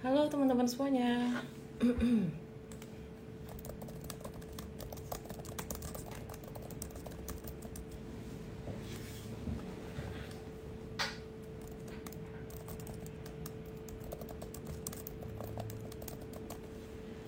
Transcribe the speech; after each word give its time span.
Halo 0.00 0.24
teman-teman 0.32 0.64
semuanya. 0.64 1.44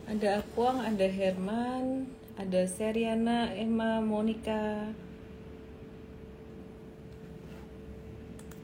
Ada 0.08 0.40
Akuang, 0.40 0.80
ada 0.80 1.04
Herman, 1.04 2.08
ada 2.40 2.64
Seriana, 2.64 3.52
Emma, 3.52 4.00
Monica. 4.00 4.88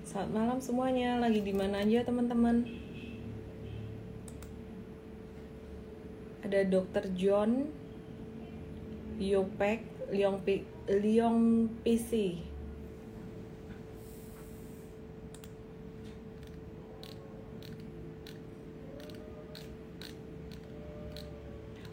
Selamat 0.08 0.32
malam 0.32 0.58
semuanya. 0.64 1.20
Lagi 1.20 1.44
di 1.44 1.52
mana 1.52 1.84
aja 1.84 2.08
teman-teman? 2.08 2.77
Ada 6.48 6.64
Dr. 6.64 7.12
John, 7.12 7.68
Yopek, 9.20 9.84
Leong 10.08 10.40
P, 10.40 10.64
Leong 10.88 11.68
PC. 11.84 12.40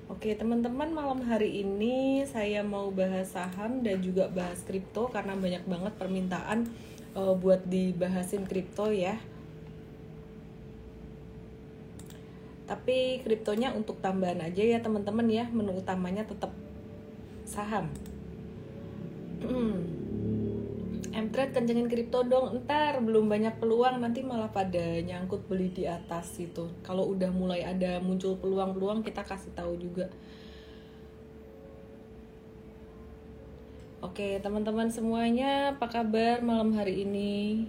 Oke 0.08 0.32
teman-teman 0.40 0.88
malam 0.96 1.20
hari 1.28 1.60
ini 1.60 2.24
saya 2.24 2.64
mau 2.64 2.88
bahas 2.96 3.36
saham 3.36 3.84
dan 3.84 4.00
juga 4.00 4.32
bahas 4.32 4.64
kripto 4.64 5.12
karena 5.12 5.36
banyak 5.36 5.68
banget 5.68 6.00
permintaan 6.00 6.72
uh, 7.12 7.36
buat 7.36 7.68
dibahasin 7.68 8.48
kripto 8.48 8.88
ya. 8.96 9.20
Tapi 12.86 13.18
kriptonya 13.26 13.74
untuk 13.74 13.98
tambahan 13.98 14.46
aja 14.46 14.62
ya 14.62 14.78
teman-teman 14.78 15.26
ya. 15.26 15.50
Menu 15.50 15.74
utamanya 15.74 16.22
tetap 16.22 16.54
saham. 17.42 17.90
Mtrade 21.10 21.50
kencengin 21.50 21.90
kripto 21.90 22.22
dong. 22.30 22.62
Entar 22.62 23.02
belum 23.02 23.26
banyak 23.26 23.58
peluang 23.58 24.06
nanti 24.06 24.22
malah 24.22 24.54
pada 24.54 25.02
nyangkut 25.02 25.50
beli 25.50 25.74
di 25.74 25.90
atas 25.90 26.38
gitu. 26.38 26.70
Kalau 26.86 27.10
udah 27.10 27.34
mulai 27.34 27.66
ada 27.66 27.98
muncul 28.06 28.38
peluang-peluang 28.38 29.02
kita 29.02 29.26
kasih 29.26 29.50
tahu 29.58 29.82
juga. 29.82 30.06
Oke, 34.06 34.38
teman-teman 34.46 34.94
semuanya, 34.94 35.74
apa 35.74 35.90
kabar 35.90 36.38
malam 36.46 36.78
hari 36.78 37.02
ini? 37.02 37.66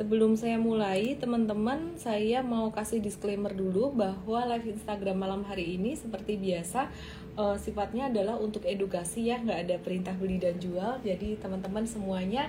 Sebelum 0.00 0.32
saya 0.32 0.56
mulai, 0.56 1.12
teman-teman, 1.20 1.92
saya 2.00 2.40
mau 2.40 2.72
kasih 2.72 3.04
disclaimer 3.04 3.52
dulu 3.52 3.92
bahwa 3.92 4.48
live 4.48 4.72
Instagram 4.72 5.20
malam 5.20 5.44
hari 5.44 5.76
ini 5.76 5.92
seperti 5.92 6.40
biasa 6.40 6.88
uh, 7.36 7.60
sifatnya 7.60 8.08
adalah 8.08 8.40
untuk 8.40 8.64
edukasi 8.64 9.28
ya, 9.28 9.36
nggak 9.36 9.60
ada 9.68 9.76
perintah 9.76 10.16
beli 10.16 10.40
dan 10.40 10.56
jual. 10.56 11.04
Jadi 11.04 11.36
teman-teman 11.36 11.84
semuanya 11.84 12.48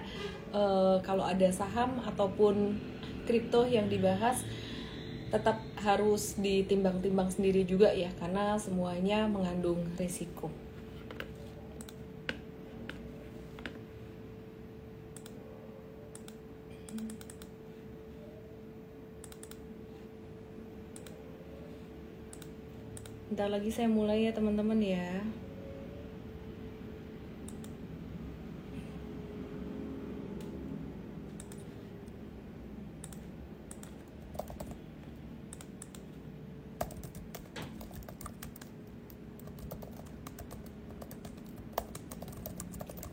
uh, 0.55 1.03
kalau 1.03 1.27
ada 1.27 1.51
saham 1.51 1.99
ataupun 2.07 2.79
kripto 3.27 3.67
yang 3.67 3.91
dibahas 3.91 4.47
tetap 5.27 5.59
harus 5.83 6.39
ditimbang-timbang 6.39 7.35
sendiri 7.35 7.67
juga 7.67 7.91
ya, 7.91 8.15
karena 8.15 8.55
semuanya 8.63 9.27
mengandung 9.27 9.91
risiko. 9.99 10.47
Bentar 23.31 23.47
lagi 23.47 23.71
saya 23.71 23.87
mulai 23.87 24.27
ya 24.27 24.35
teman-teman 24.35 24.75
ya. 24.83 25.23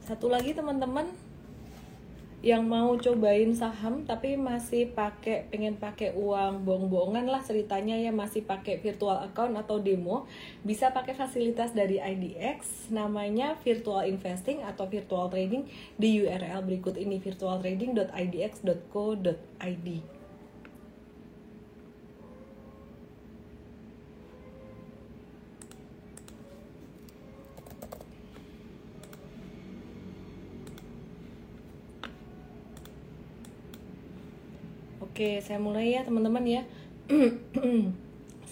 Satu 0.03 0.27
lagi 0.27 0.51
teman-teman 0.51 1.28
yang 2.39 2.71
mau 2.71 2.95
cobain 2.95 3.51
saham 3.51 4.07
tapi 4.07 4.39
masih 4.39 4.95
pakai 4.95 5.51
pengen 5.51 5.75
pakai 5.75 6.15
uang 6.15 6.63
bohong-bohongan 6.63 7.27
lah 7.27 7.43
ceritanya 7.43 7.99
ya 7.99 8.15
masih 8.15 8.47
pakai 8.47 8.79
virtual 8.79 9.19
account 9.27 9.59
atau 9.59 9.83
demo 9.83 10.31
bisa 10.63 10.95
pakai 10.95 11.19
fasilitas 11.19 11.75
dari 11.75 11.99
IDX 11.99 12.95
namanya 12.95 13.59
virtual 13.59 14.07
investing 14.07 14.63
atau 14.63 14.87
virtual 14.87 15.27
trading 15.27 15.67
di 15.99 16.23
URL 16.23 16.63
berikut 16.63 16.95
ini 16.95 17.19
virtualtrading.idx.co.id 17.19 20.18
Oke, 35.19 35.43
saya 35.43 35.59
mulai 35.59 35.99
ya 35.99 36.07
teman-teman 36.07 36.47
ya. 36.47 36.63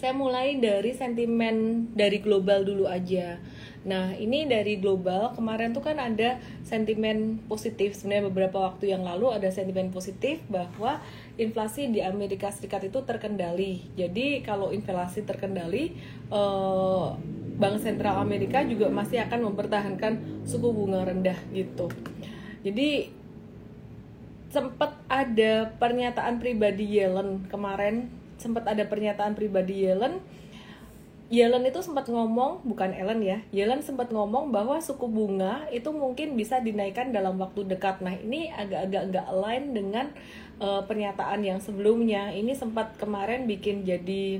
saya 0.03 0.11
mulai 0.11 0.59
dari 0.59 0.91
sentimen 0.91 1.87
dari 1.95 2.19
global 2.19 2.67
dulu 2.67 2.91
aja. 2.91 3.39
Nah, 3.87 4.11
ini 4.19 4.43
dari 4.43 4.75
global 4.75 5.31
kemarin 5.31 5.71
tuh 5.71 5.79
kan 5.79 5.95
ada 5.95 6.43
sentimen 6.67 7.39
positif 7.47 7.95
sebenarnya 7.95 8.27
beberapa 8.27 8.67
waktu 8.67 8.91
yang 8.91 9.07
lalu 9.07 9.31
ada 9.31 9.47
sentimen 9.47 9.95
positif 9.95 10.43
bahwa 10.51 10.99
inflasi 11.39 11.87
di 11.87 12.03
Amerika 12.03 12.51
Serikat 12.51 12.83
itu 12.83 12.99
terkendali. 12.99 13.87
Jadi 13.95 14.43
kalau 14.43 14.75
inflasi 14.75 15.23
terkendali, 15.23 15.95
eh, 16.35 17.07
Bank 17.55 17.79
Sentral 17.79 18.19
Amerika 18.19 18.59
juga 18.67 18.91
masih 18.91 19.23
akan 19.23 19.55
mempertahankan 19.55 20.43
suku 20.43 20.67
bunga 20.75 21.07
rendah 21.07 21.39
gitu. 21.55 21.87
Jadi 22.59 23.16
sempat 24.47 24.95
ada 25.11 25.71
pernyataan 25.79 26.39
pribadi 26.39 26.99
Yellen 26.99 27.47
kemarin. 27.51 28.11
Sempat 28.37 28.69
ada 28.69 28.85
pernyataan 28.85 29.33
pribadi 29.33 29.87
Yellen. 29.87 30.21
Yellen 31.27 31.67
itu 31.67 31.83
sempat 31.83 32.07
ngomong 32.07 32.63
bukan 32.63 32.95
Ellen 32.95 33.19
ya. 33.19 33.43
Yellen 33.51 33.83
sempat 33.83 34.15
ngomong 34.15 34.55
bahwa 34.55 34.79
suku 34.79 35.11
bunga 35.11 35.67
itu 35.75 35.91
mungkin 35.91 36.39
bisa 36.39 36.63
dinaikkan 36.63 37.11
dalam 37.11 37.35
waktu 37.35 37.67
dekat. 37.67 37.99
Nah 37.99 38.15
ini 38.15 38.47
agak-agak 38.47 39.03
nggak 39.11 39.25
align 39.35 39.63
dengan 39.75 40.05
uh, 40.63 40.87
pernyataan 40.87 41.43
yang 41.43 41.59
sebelumnya. 41.59 42.31
Ini 42.31 42.55
sempat 42.55 42.95
kemarin 42.95 43.43
bikin 43.43 43.83
jadi 43.83 44.39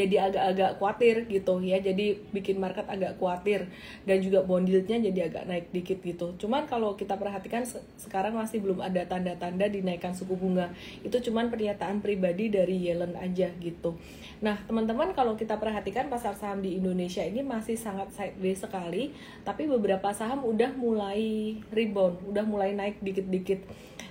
jadi 0.00 0.32
agak-agak 0.32 0.70
khawatir 0.80 1.16
gitu 1.28 1.60
ya. 1.60 1.76
Jadi 1.80 2.16
bikin 2.32 2.56
market 2.56 2.88
agak 2.88 3.20
khawatir. 3.20 3.68
Dan 4.08 4.24
juga 4.24 4.40
bond 4.40 4.64
yieldnya 4.64 4.96
jadi 5.00 5.28
agak 5.28 5.44
naik 5.44 5.66
dikit 5.70 6.00
gitu. 6.00 6.32
Cuman 6.40 6.64
kalau 6.64 6.96
kita 6.96 7.20
perhatikan 7.20 7.68
se 7.68 7.76
sekarang 8.00 8.32
masih 8.32 8.64
belum 8.64 8.80
ada 8.80 9.04
tanda-tanda 9.04 9.68
dinaikkan 9.68 10.16
suku 10.16 10.34
bunga. 10.34 10.72
Itu 11.04 11.20
cuman 11.20 11.52
pernyataan 11.52 12.00
pribadi 12.00 12.48
dari 12.48 12.88
Yellen 12.88 13.12
aja 13.20 13.52
gitu. 13.60 14.00
Nah 14.40 14.56
teman-teman 14.64 15.12
kalau 15.12 15.36
kita 15.36 15.60
perhatikan 15.60 16.08
pasar 16.08 16.32
saham 16.32 16.64
di 16.64 16.80
Indonesia 16.80 17.20
ini 17.20 17.44
masih 17.44 17.76
sangat 17.76 18.08
sideways 18.16 18.64
sekali. 18.64 19.12
Tapi 19.44 19.68
beberapa 19.68 20.10
saham 20.16 20.48
udah 20.48 20.72
mulai 20.74 21.60
rebound 21.68 22.32
udah 22.32 22.44
mulai 22.48 22.72
naik 22.72 22.98
dikit-dikit 23.04 23.60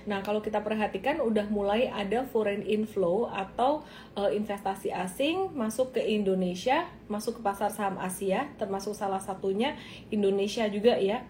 Nah, 0.08 0.24
kalau 0.24 0.40
kita 0.40 0.64
perhatikan 0.64 1.20
udah 1.20 1.48
mulai 1.52 1.90
ada 1.92 2.24
foreign 2.28 2.64
inflow 2.64 3.28
atau 3.28 3.84
uh, 4.16 4.30
investasi 4.32 4.92
asing 4.94 5.52
masuk 5.52 5.96
ke 5.96 6.02
Indonesia, 6.04 6.88
masuk 7.10 7.38
ke 7.38 7.42
pasar 7.44 7.68
saham 7.72 8.00
Asia, 8.00 8.48
termasuk 8.56 8.96
salah 8.96 9.20
satunya 9.20 9.76
Indonesia 10.08 10.64
juga 10.72 10.96
ya. 10.96 11.24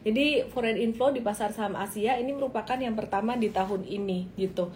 Jadi 0.00 0.48
foreign 0.48 0.80
inflow 0.80 1.12
di 1.12 1.20
pasar 1.20 1.52
saham 1.52 1.76
Asia 1.76 2.16
ini 2.16 2.32
merupakan 2.32 2.78
yang 2.80 2.96
pertama 2.96 3.36
di 3.36 3.52
tahun 3.52 3.84
ini 3.84 4.32
gitu. 4.40 4.72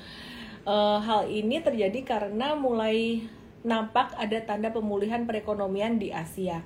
Uh, 0.65 1.01
hal 1.01 1.29
ini 1.29 1.61
terjadi 1.61 2.01
karena 2.05 2.57
mulai 2.57 3.25
nampak 3.65 4.13
ada 4.21 4.37
tanda 4.45 4.69
pemulihan 4.69 5.25
perekonomian 5.25 5.97
di 5.97 6.13
Asia 6.13 6.61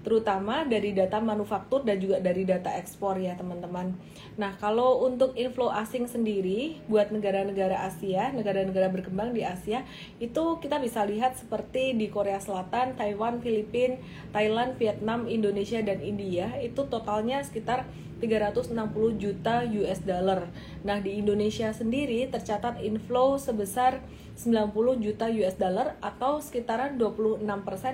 terutama 0.00 0.64
dari 0.64 0.96
data 0.96 1.20
manufaktur 1.20 1.84
dan 1.84 2.00
juga 2.00 2.18
dari 2.18 2.48
data 2.48 2.72
ekspor 2.72 3.20
ya 3.20 3.36
teman-teman. 3.36 3.92
Nah 4.40 4.56
kalau 4.56 5.04
untuk 5.04 5.36
inflow 5.36 5.68
asing 5.68 6.08
sendiri 6.08 6.80
buat 6.88 7.12
negara-negara 7.12 7.84
Asia, 7.84 8.32
negara-negara 8.32 8.88
berkembang 8.88 9.36
di 9.36 9.44
Asia 9.44 9.84
itu 10.16 10.56
kita 10.58 10.80
bisa 10.80 11.04
lihat 11.04 11.36
seperti 11.36 11.92
di 11.92 12.08
Korea 12.08 12.40
Selatan, 12.40 12.96
Taiwan, 12.96 13.44
Filipina, 13.44 14.00
Thailand, 14.32 14.80
Vietnam, 14.80 15.28
Indonesia 15.28 15.84
dan 15.84 16.00
India 16.00 16.56
itu 16.64 16.88
totalnya 16.88 17.44
sekitar 17.44 17.84
360 18.20 18.76
juta 19.16 19.64
US 19.64 20.00
dollar. 20.04 20.46
Nah, 20.84 21.00
di 21.00 21.16
Indonesia 21.18 21.72
sendiri 21.72 22.28
tercatat 22.28 22.78
inflow 22.84 23.40
sebesar 23.40 24.04
90 24.40 25.04
juta 25.04 25.28
US 25.28 25.56
dollar 25.60 26.00
atau 26.00 26.40
sekitaran 26.40 26.96
26% 26.96 27.44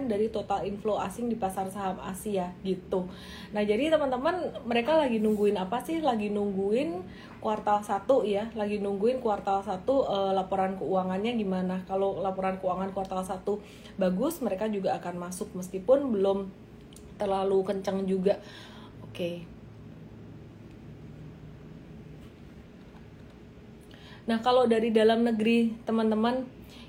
dari 0.07 0.31
total 0.31 0.63
inflow 0.63 0.95
asing 1.03 1.27
di 1.27 1.35
pasar 1.35 1.67
saham 1.75 1.99
Asia 1.99 2.55
gitu. 2.63 3.11
Nah, 3.51 3.67
jadi 3.67 3.91
teman-teman 3.91 4.55
mereka 4.63 4.95
lagi 4.95 5.19
nungguin 5.19 5.59
apa 5.59 5.83
sih? 5.83 5.99
Lagi 5.99 6.31
nungguin 6.31 7.03
kuartal 7.43 7.83
1 7.83 8.07
ya, 8.27 8.51
lagi 8.55 8.79
nungguin 8.79 9.19
kuartal 9.19 9.63
1 9.63 9.87
uh, 9.87 10.31
laporan 10.35 10.79
keuangannya 10.79 11.35
gimana. 11.35 11.83
Kalau 11.91 12.23
laporan 12.23 12.63
keuangan 12.63 12.95
kuartal 12.95 13.27
1 13.27 13.99
bagus, 13.99 14.39
mereka 14.39 14.71
juga 14.71 14.95
akan 14.99 15.31
masuk 15.31 15.51
meskipun 15.59 16.15
belum 16.15 16.39
terlalu 17.19 17.59
kencang 17.67 18.07
juga. 18.07 18.39
Oke. 19.03 19.15
Okay. 19.17 19.56
Nah, 24.27 24.43
kalau 24.43 24.67
dari 24.67 24.91
dalam 24.91 25.23
negeri, 25.23 25.75
teman-teman, 25.87 26.47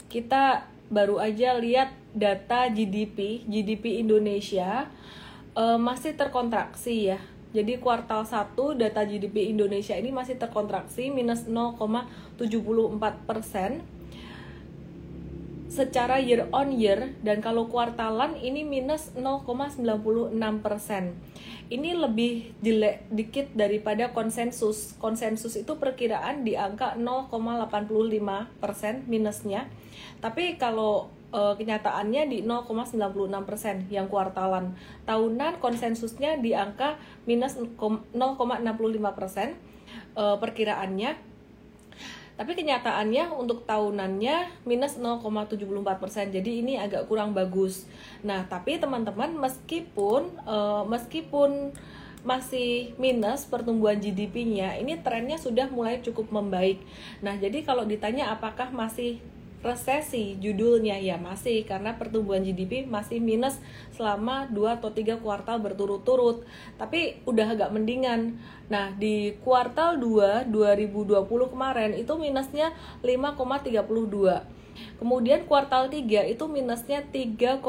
kita 0.09 0.65
baru 0.89 1.21
aja 1.21 1.53
lihat 1.57 1.93
data 2.17 2.65
GDP, 2.71 3.45
GDP 3.45 4.01
Indonesia 4.01 4.89
uh, 5.53 5.77
masih 5.77 6.17
terkontraksi 6.17 7.13
ya. 7.13 7.19
Jadi 7.55 7.79
kuartal 7.79 8.27
1 8.27 8.53
data 8.75 9.01
GDP 9.07 9.49
Indonesia 9.49 9.95
ini 9.95 10.11
masih 10.11 10.35
terkontraksi 10.35 11.09
minus 11.13 11.47
0,74 11.47 12.43
persen 13.23 13.81
secara 15.67 16.17
year 16.19 16.47
on 16.55 16.71
year 16.71 17.15
dan 17.21 17.43
kalau 17.43 17.67
kuartalan 17.67 18.39
ini 18.39 18.63
minus 18.63 19.11
0,96 19.15 20.33
persen. 20.63 21.15
Ini 21.67 21.99
lebih 21.99 22.55
jelek 22.63 23.11
dikit 23.11 23.51
daripada 23.51 24.15
konsensus. 24.15 24.95
Konsensus 25.03 25.59
itu 25.59 25.75
perkiraan 25.75 26.47
di 26.47 26.55
angka 26.55 26.95
0,85 26.95 27.91
persen 28.63 29.03
minusnya. 29.11 29.67
Tapi 30.23 30.55
kalau 30.55 31.11
e, 31.35 31.59
kenyataannya 31.59 32.31
di 32.31 32.37
0,96 32.47 32.95
persen 33.43 33.83
yang 33.91 34.07
kuartalan. 34.07 34.79
Tahunan 35.03 35.59
konsensusnya 35.59 36.39
di 36.39 36.55
angka 36.55 36.95
minus 37.27 37.59
0,65 37.59 38.15
persen 39.11 39.59
e, 40.15 40.23
perkiraannya 40.39 41.36
tapi 42.37 42.53
kenyataannya 42.53 43.33
untuk 43.33 43.65
tahunannya 43.65 44.63
minus 44.69 45.01
0,74%. 45.01 46.29
Jadi 46.29 46.61
ini 46.61 46.77
agak 46.77 47.09
kurang 47.09 47.33
bagus. 47.33 47.89
Nah, 48.21 48.45
tapi 48.45 48.77
teman-teman 48.77 49.33
meskipun 49.33 50.37
uh, 50.45 50.85
meskipun 50.85 51.73
masih 52.21 52.93
minus 53.01 53.49
pertumbuhan 53.49 53.97
GDP-nya, 53.97 54.77
ini 54.77 55.01
trennya 55.01 55.41
sudah 55.41 55.65
mulai 55.73 55.97
cukup 56.05 56.29
membaik. 56.29 56.77
Nah, 57.25 57.33
jadi 57.39 57.65
kalau 57.65 57.89
ditanya 57.89 58.29
apakah 58.29 58.69
masih 58.69 59.17
resesi 59.65 60.37
judulnya 60.37 61.01
ya 61.01 61.17
masih 61.17 61.65
karena 61.65 61.97
pertumbuhan 61.97 62.45
GDP 62.45 62.85
masih 62.85 63.17
minus 63.17 63.57
selama 63.97 64.45
2 64.53 64.77
atau 64.77 64.93
3 64.93 65.17
kuartal 65.19 65.57
berturut-turut. 65.59 66.45
Tapi 66.77 67.21
udah 67.25 67.57
agak 67.57 67.73
mendingan. 67.73 68.37
Nah 68.69 68.93
di 68.93 69.33
kuartal 69.41 69.97
2 69.97 70.49
2020 70.53 71.53
kemarin 71.53 71.91
itu 71.97 72.13
minusnya 72.15 72.73
5,32 73.01 74.57
kemudian 75.01 75.45
kuartal 75.49 75.89
3 75.89 76.29
itu 76.29 76.45
minusnya 76.45 77.01
3,49 77.09 77.65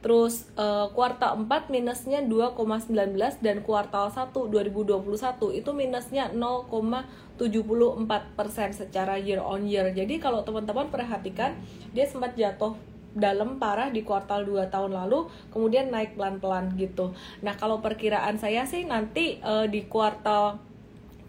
Terus 0.00 0.48
uh, 0.56 0.88
kuartal 0.96 1.44
4 1.44 1.68
minusnya 1.68 2.24
2,19 2.24 2.88
dan 3.44 3.60
kuartal 3.60 4.08
1 4.08 4.32
2021 4.32 5.04
itu 5.60 5.70
minusnya 5.76 6.32
0,74% 6.32 7.36
secara 8.72 9.20
year 9.20 9.44
on 9.44 9.68
year. 9.68 9.92
Jadi 9.92 10.16
kalau 10.16 10.40
teman-teman 10.40 10.88
perhatikan 10.88 11.52
dia 11.92 12.08
sempat 12.08 12.32
jatuh 12.32 12.80
dalam 13.10 13.58
parah 13.58 13.90
di 13.90 14.06
kuartal 14.06 14.46
2 14.46 14.70
tahun 14.70 14.94
lalu 14.94 15.26
kemudian 15.50 15.90
naik 15.90 16.14
pelan-pelan 16.16 16.78
gitu. 16.78 17.12
Nah, 17.42 17.58
kalau 17.58 17.82
perkiraan 17.82 18.38
saya 18.38 18.64
sih 18.64 18.86
nanti 18.86 19.42
uh, 19.42 19.66
di 19.66 19.84
kuartal 19.84 20.69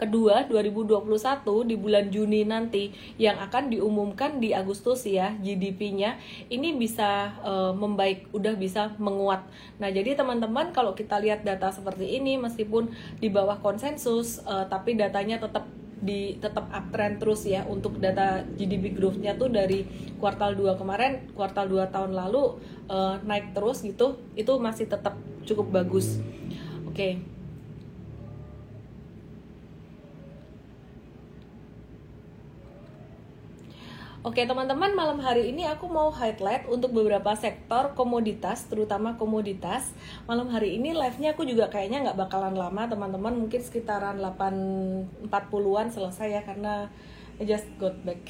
kedua 0.01 0.49
2021 0.49 1.69
di 1.69 1.77
bulan 1.77 2.09
Juni 2.09 2.41
nanti 2.41 2.89
yang 3.21 3.37
akan 3.37 3.69
diumumkan 3.69 4.41
di 4.41 4.49
Agustus 4.49 5.05
ya 5.05 5.37
GDP-nya 5.37 6.17
ini 6.49 6.73
bisa 6.73 7.37
uh, 7.45 7.69
membaik 7.77 8.33
udah 8.33 8.57
bisa 8.57 8.97
menguat. 8.97 9.45
Nah, 9.77 9.93
jadi 9.93 10.17
teman-teman 10.17 10.73
kalau 10.73 10.97
kita 10.97 11.21
lihat 11.21 11.45
data 11.45 11.69
seperti 11.69 12.17
ini 12.17 12.41
meskipun 12.41 12.89
di 13.21 13.29
bawah 13.29 13.61
konsensus 13.61 14.41
uh, 14.49 14.65
tapi 14.65 14.97
datanya 14.97 15.37
tetap 15.37 15.69
di 16.01 16.41
tetap 16.41 16.65
uptrend 16.73 17.21
terus 17.21 17.45
ya 17.45 17.61
untuk 17.69 18.01
data 18.01 18.41
GDP 18.57 18.97
growth-nya 18.97 19.37
tuh 19.37 19.53
dari 19.53 19.85
kuartal 20.17 20.57
2 20.57 20.81
kemarin, 20.81 21.29
kuartal 21.37 21.69
2 21.69 21.93
tahun 21.93 22.17
lalu 22.17 22.57
uh, 22.89 23.21
naik 23.21 23.53
terus 23.53 23.85
gitu, 23.85 24.17
itu 24.33 24.57
masih 24.57 24.89
tetap 24.89 25.13
cukup 25.45 25.69
bagus. 25.69 26.17
Oke. 26.89 26.97
Okay. 26.97 27.30
Oke 34.21 34.45
teman-teman 34.45 34.93
malam 34.93 35.17
hari 35.17 35.49
ini 35.49 35.65
aku 35.65 35.89
mau 35.89 36.13
highlight 36.13 36.69
untuk 36.69 36.93
beberapa 36.93 37.33
sektor 37.33 37.97
komoditas 37.97 38.69
terutama 38.69 39.17
komoditas. 39.17 39.97
Malam 40.29 40.45
hari 40.53 40.77
ini 40.77 40.93
live-nya 40.93 41.33
aku 41.33 41.41
juga 41.41 41.73
kayaknya 41.73 42.05
nggak 42.05 42.29
bakalan 42.29 42.53
lama 42.53 42.85
teman-teman. 42.85 43.33
Mungkin 43.33 43.65
sekitaran 43.65 44.21
8.40an 44.21 45.89
selesai 45.89 46.37
ya 46.37 46.41
karena 46.45 46.93
I 47.41 47.49
just 47.49 47.65
got 47.81 47.97
back. 48.05 48.21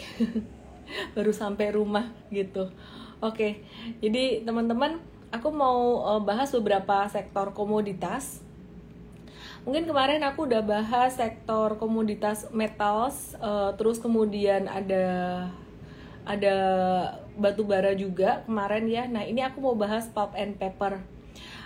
Baru 1.19 1.35
sampai 1.35 1.75
rumah 1.75 2.07
gitu. 2.31 2.71
Oke 3.19 3.67
jadi 3.99 4.47
teman-teman 4.47 5.03
aku 5.27 5.51
mau 5.51 6.07
eh, 6.07 6.21
bahas 6.23 6.55
beberapa 6.55 7.03
sektor 7.11 7.51
komoditas. 7.51 8.39
Mungkin 9.67 9.91
kemarin 9.91 10.23
aku 10.23 10.47
udah 10.47 10.63
bahas 10.63 11.19
sektor 11.19 11.75
komoditas 11.77 12.49
metals 12.49 13.37
uh, 13.37 13.77
terus 13.77 14.01
kemudian 14.01 14.65
ada 14.65 15.05
ada 16.25 16.55
batu 17.37 17.65
bara 17.65 17.93
juga 17.97 18.45
kemarin 18.45 18.85
ya. 18.87 19.03
Nah, 19.09 19.25
ini 19.25 19.41
aku 19.41 19.61
mau 19.63 19.75
bahas 19.75 20.07
pulp 20.09 20.37
and 20.37 20.57
paper. 20.57 21.01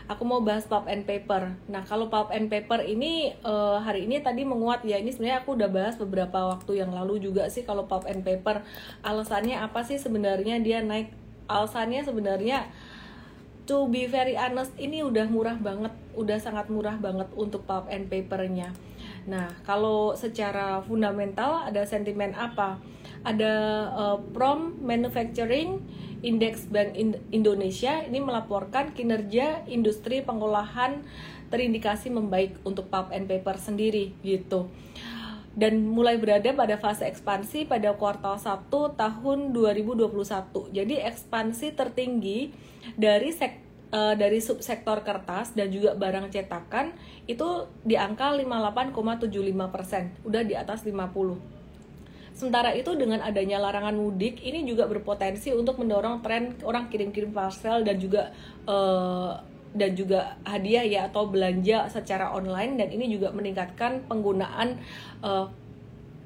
Aku 0.06 0.22
mau 0.22 0.38
bahas 0.46 0.69
pulp 0.69 0.86
and 0.86 1.04
paper. 1.10 1.57
Nah, 1.66 1.81
kalau 1.81 2.13
pulp 2.13 2.30
and 2.30 2.46
paper 2.48 2.86
ini 2.86 3.34
uh, 3.41 3.82
hari 3.82 4.06
ini 4.06 4.22
tadi 4.22 4.46
menguat 4.46 4.86
ya. 4.86 5.01
Ini 5.01 5.10
sebenarnya 5.10 5.41
aku 5.41 5.58
udah 5.58 5.70
bahas 5.74 5.98
beberapa 5.98 6.53
waktu 6.53 6.86
yang 6.86 6.94
lalu 6.94 7.18
juga 7.18 7.50
sih 7.50 7.65
kalau 7.65 7.89
pulp 7.89 8.06
and 8.06 8.22
paper. 8.22 8.62
Alasannya 9.01 9.58
apa 9.58 9.82
sih 9.82 9.98
sebenarnya 9.98 10.62
dia 10.62 10.86
naik? 10.86 11.10
Alasannya 11.50 12.06
sebenarnya 12.06 12.70
to 13.65 13.89
be 13.89 14.06
very 14.06 14.38
honest 14.38 14.70
ini 14.77 15.01
udah 15.01 15.25
murah 15.25 15.58
banget, 15.58 15.94
udah 16.13 16.38
sangat 16.38 16.70
murah 16.70 17.01
banget 17.01 17.25
untuk 17.34 17.65
pulp 17.65 17.89
and 17.89 18.06
papernya. 18.06 18.70
Nah, 19.25 19.50
kalau 19.65 20.13
secara 20.13 20.82
fundamental 20.86 21.65
ada 21.65 21.82
sentimen 21.86 22.34
apa? 22.38 22.77
ada 23.25 23.53
uh, 23.91 24.17
Prom 24.32 24.77
Manufacturing 24.86 25.82
Index 26.22 26.70
Bank 26.70 26.94
Indonesia 27.34 28.05
ini 28.05 28.22
melaporkan 28.22 28.94
kinerja 28.94 29.65
industri 29.65 30.22
pengolahan 30.22 31.01
terindikasi 31.50 32.13
membaik 32.13 32.62
untuk 32.62 32.89
pulp 32.89 33.10
and 33.10 33.25
paper 33.25 33.58
sendiri 33.58 34.13
gitu 34.22 34.70
dan 35.55 35.88
mulai 35.88 36.20
berada 36.20 36.51
pada 36.51 36.75
fase 36.77 37.08
ekspansi 37.08 37.65
pada 37.65 37.96
kuartal 37.96 38.36
1 38.36 38.67
tahun 39.00 39.55
2021. 39.55 40.12
Jadi 40.75 41.00
ekspansi 41.00 41.72
tertinggi 41.72 42.51
dari 43.00 43.32
sek, 43.32 43.64
uh, 43.92 44.13
dari 44.18 44.42
subsektor 44.42 45.04
kertas 45.06 45.54
dan 45.54 45.70
juga 45.70 45.94
barang 45.94 46.32
cetakan 46.32 46.96
itu 47.25 47.70
di 47.86 47.98
angka 47.98 48.34
58,75%, 48.38 50.25
udah 50.25 50.42
di 50.46 50.54
atas 50.58 50.86
50. 50.86 51.56
Sementara 52.36 52.75
itu 52.75 52.92
dengan 53.00 53.24
adanya 53.24 53.63
larangan 53.63 53.96
mudik 53.96 54.44
ini 54.44 54.68
juga 54.68 54.92
berpotensi 54.92 55.56
untuk 55.56 55.80
mendorong 55.80 56.20
tren 56.20 56.60
orang 56.68 56.92
kirim-kirim 56.92 57.32
parcel 57.32 57.88
dan 57.88 57.96
juga 57.96 58.36
uh, 58.68 59.39
dan 59.75 59.92
juga 59.96 60.39
hadiah 60.48 60.84
ya 60.84 61.01
atau 61.12 61.27
belanja 61.27 61.88
secara 61.92 62.32
online 62.32 62.80
dan 62.80 62.92
ini 62.92 63.12
juga 63.12 63.32
meningkatkan 63.32 64.04
penggunaan 64.08 64.80
uh, 65.24 65.48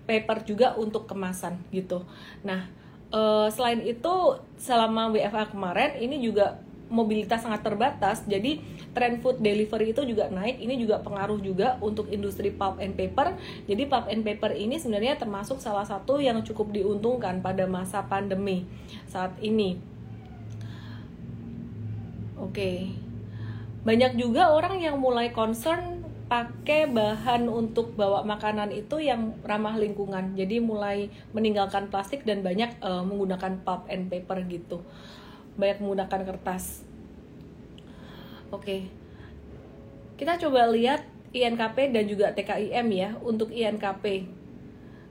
paper 0.10 0.46
juga 0.46 0.74
untuk 0.78 1.06
kemasan 1.06 1.62
gitu. 1.70 2.01
Nah, 2.42 2.66
uh, 3.13 3.46
selain 3.54 3.82
itu 3.86 4.38
selama 4.58 5.13
WFA 5.13 5.54
kemarin 5.54 5.98
ini 6.01 6.22
juga 6.22 6.58
mobilitas 6.89 7.46
sangat 7.46 7.62
terbatas 7.62 8.25
jadi 8.25 8.60
tren 8.91 9.22
food 9.22 9.39
delivery 9.39 9.93
itu 9.93 10.01
juga 10.03 10.27
naik 10.34 10.58
ini 10.58 10.75
juga 10.81 11.00
pengaruh 11.00 11.38
juga 11.39 11.77
untuk 11.79 12.10
industri 12.10 12.50
pulp 12.50 12.81
and 12.81 12.98
paper 12.98 13.38
jadi 13.69 13.86
pulp 13.86 14.10
and 14.10 14.25
paper 14.25 14.51
ini 14.58 14.81
sebenarnya 14.81 15.15
termasuk 15.22 15.62
salah 15.62 15.86
satu 15.86 16.17
yang 16.17 16.41
cukup 16.41 16.74
diuntungkan 16.74 17.39
pada 17.46 17.69
masa 17.69 18.01
pandemi 18.03 18.65
saat 19.05 19.38
ini 19.39 19.77
oke 22.41 22.72
banyak 23.86 24.19
juga 24.19 24.51
orang 24.51 24.81
yang 24.84 25.00
mulai 25.00 25.31
concern 25.31 26.03
pakai 26.29 26.86
bahan 26.86 27.50
untuk 27.50 27.98
bawa 27.98 28.22
makanan 28.22 28.69
itu 28.69 29.01
yang 29.01 29.34
ramah 29.41 29.74
lingkungan. 29.74 30.38
Jadi 30.38 30.62
mulai 30.62 31.10
meninggalkan 31.34 31.89
plastik 31.89 32.22
dan 32.22 32.46
banyak 32.46 32.69
uh, 32.86 33.01
menggunakan 33.01 33.65
pulp 33.65 33.89
and 33.89 34.13
paper 34.13 34.46
gitu. 34.46 34.86
Banyak 35.60 35.84
menggunakan 35.84 36.22
kertas. 36.24 36.88
Oke. 38.50 38.88
Kita 40.16 40.39
coba 40.39 40.72
lihat 40.72 41.04
INKP 41.36 41.92
dan 41.92 42.08
juga 42.08 42.32
TKIM 42.32 42.88
ya 42.96 43.10
untuk 43.20 43.51
INKP. 43.51 44.25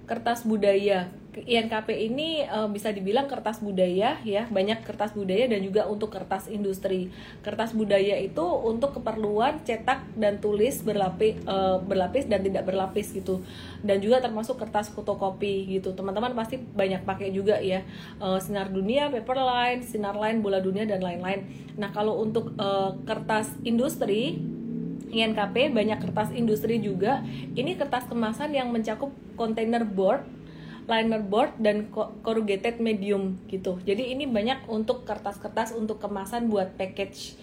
Kertas 0.09 0.43
budaya 0.49 1.13
INKP 1.45 2.11
ini 2.11 2.43
uh, 2.49 2.67
bisa 2.67 2.91
dibilang 2.91 3.29
kertas 3.29 3.61
budaya 3.61 4.17
ya 4.25 4.43
banyak 4.49 4.83
kertas 4.83 5.13
budaya 5.13 5.47
dan 5.47 5.61
juga 5.61 5.85
untuk 5.87 6.11
kertas 6.11 6.49
industri. 6.49 7.13
Kertas 7.45 7.77
budaya 7.77 8.17
itu 8.19 8.43
untuk 8.43 8.97
keperluan 8.97 9.61
cetak 9.63 10.09
dan 10.17 10.41
tulis 10.43 10.81
berlapis 10.83 11.39
uh, 11.45 11.79
berlapis 11.83 12.27
dan 12.27 12.41
tidak 12.43 12.65
berlapis 12.65 13.13
gitu. 13.13 13.45
Dan 13.85 14.03
juga 14.03 14.19
termasuk 14.19 14.59
kertas 14.59 14.91
fotokopi 14.91 15.79
gitu. 15.79 15.95
Teman-teman 15.95 16.33
pasti 16.33 16.59
banyak 16.59 17.05
pakai 17.05 17.31
juga 17.31 17.61
ya. 17.61 17.85
Uh, 18.19 18.41
sinar 18.41 18.73
dunia 18.73 19.13
paperline 19.13 19.85
sinar 19.85 20.17
line 20.17 20.41
bola 20.41 20.59
dunia 20.59 20.89
dan 20.89 21.05
lain-lain. 21.05 21.47
Nah 21.77 21.93
kalau 21.93 22.19
untuk 22.25 22.57
uh, 22.57 22.97
kertas 23.05 23.53
industri 23.63 24.41
INKP 25.09 25.73
banyak 25.73 25.99
kertas 26.01 26.31
industri 26.37 26.79
juga. 26.81 27.25
Ini 27.57 27.77
kertas 27.81 28.07
kemasan 28.07 28.53
yang 28.53 28.69
mencakup 28.69 29.11
kontainer 29.35 29.85
board 29.85 30.25
liner 30.89 31.21
board 31.21 31.53
dan 31.61 31.93
corrugated 32.25 32.81
medium 32.81 33.37
gitu. 33.53 33.77
Jadi 33.85 34.17
ini 34.17 34.25
banyak 34.25 34.65
untuk 34.73 35.05
kertas-kertas 35.05 35.77
untuk 35.77 36.01
kemasan 36.01 36.49
buat 36.49 36.75
package. 36.81 37.37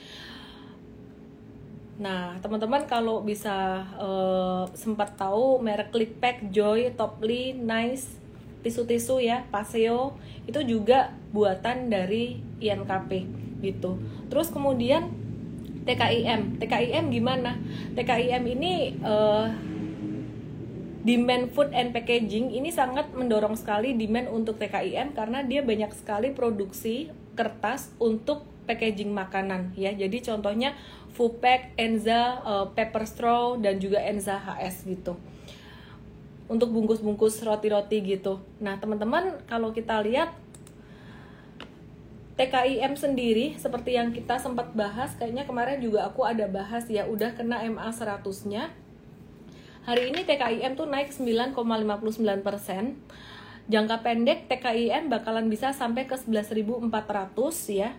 Nah, 1.95 2.35
teman-teman 2.43 2.89
kalau 2.89 3.23
bisa 3.23 3.85
uh, 3.95 4.67
sempat 4.75 5.15
tahu 5.15 5.61
merek 5.63 5.93
Clickpack, 5.93 6.51
Joy, 6.51 6.91
Toply, 6.97 7.55
Nice, 7.55 8.17
tisu-tisu 8.65 9.21
ya, 9.21 9.47
Paseo 9.53 10.17
itu 10.49 10.59
juga 10.65 11.13
buatan 11.31 11.87
dari 11.87 12.41
INKP 12.59 13.29
gitu. 13.63 14.01
Terus 14.27 14.49
kemudian 14.51 15.13
TKIM, 15.85 16.57
TKIM 16.57 17.13
gimana? 17.13 17.61
TKIM 17.93 18.43
ini 18.57 18.97
uh, 19.05 19.53
demand 21.05 21.53
food 21.53 21.69
and 21.69 21.93
packaging 21.93 22.50
ini 22.50 22.74
sangat 22.74 23.13
mendorong 23.13 23.53
sekali 23.53 23.93
demand 23.93 24.25
untuk 24.33 24.57
TKIM 24.57 25.13
karena 25.13 25.45
dia 25.45 25.62
banyak 25.62 25.93
sekali 25.93 26.33
produksi 26.33 27.13
kertas 27.38 27.93
untuk 28.01 28.41
packaging 28.65 29.13
makanan 29.13 29.77
ya. 29.77 29.93
Jadi 29.93 30.25
contohnya 30.25 30.74
Fupack, 31.13 31.77
Enza, 31.77 32.41
uh, 32.43 32.67
Pepper 32.74 33.05
Straw 33.05 33.62
dan 33.62 33.77
juga 33.77 34.01
Enza 34.01 34.35
HS 34.35 34.89
gitu. 34.89 35.13
Untuk 36.50 36.74
bungkus-bungkus 36.74 37.39
roti-roti 37.45 38.01
gitu. 38.03 38.41
Nah, 38.59 38.81
teman-teman 38.81 39.45
kalau 39.45 39.71
kita 39.71 40.01
lihat 40.01 40.33
TKIM 42.35 43.00
sendiri 43.00 43.55
seperti 43.55 43.95
yang 43.95 44.12
kita 44.12 44.41
sempat 44.41 44.75
bahas 44.75 45.15
kayaknya 45.15 45.47
kemarin 45.47 45.79
juga 45.79 46.03
aku 46.03 46.27
ada 46.27 46.50
bahas 46.51 46.83
ya 46.91 47.07
udah 47.07 47.31
kena 47.31 47.63
MA 47.63 47.88
100-nya 47.95 48.75
Hari 49.85 50.09
ini 50.09 50.25
TKIM 50.25 50.73
tuh 50.73 50.89
naik 50.89 51.13
9,59 51.13 52.41
persen. 52.41 52.97
Jangka 53.69 54.01
pendek 54.01 54.49
TKIM 54.49 55.13
bakalan 55.13 55.45
bisa 55.45 55.77
sampai 55.77 56.09
ke 56.09 56.17
11.400 56.17 56.89
ya. 57.69 57.93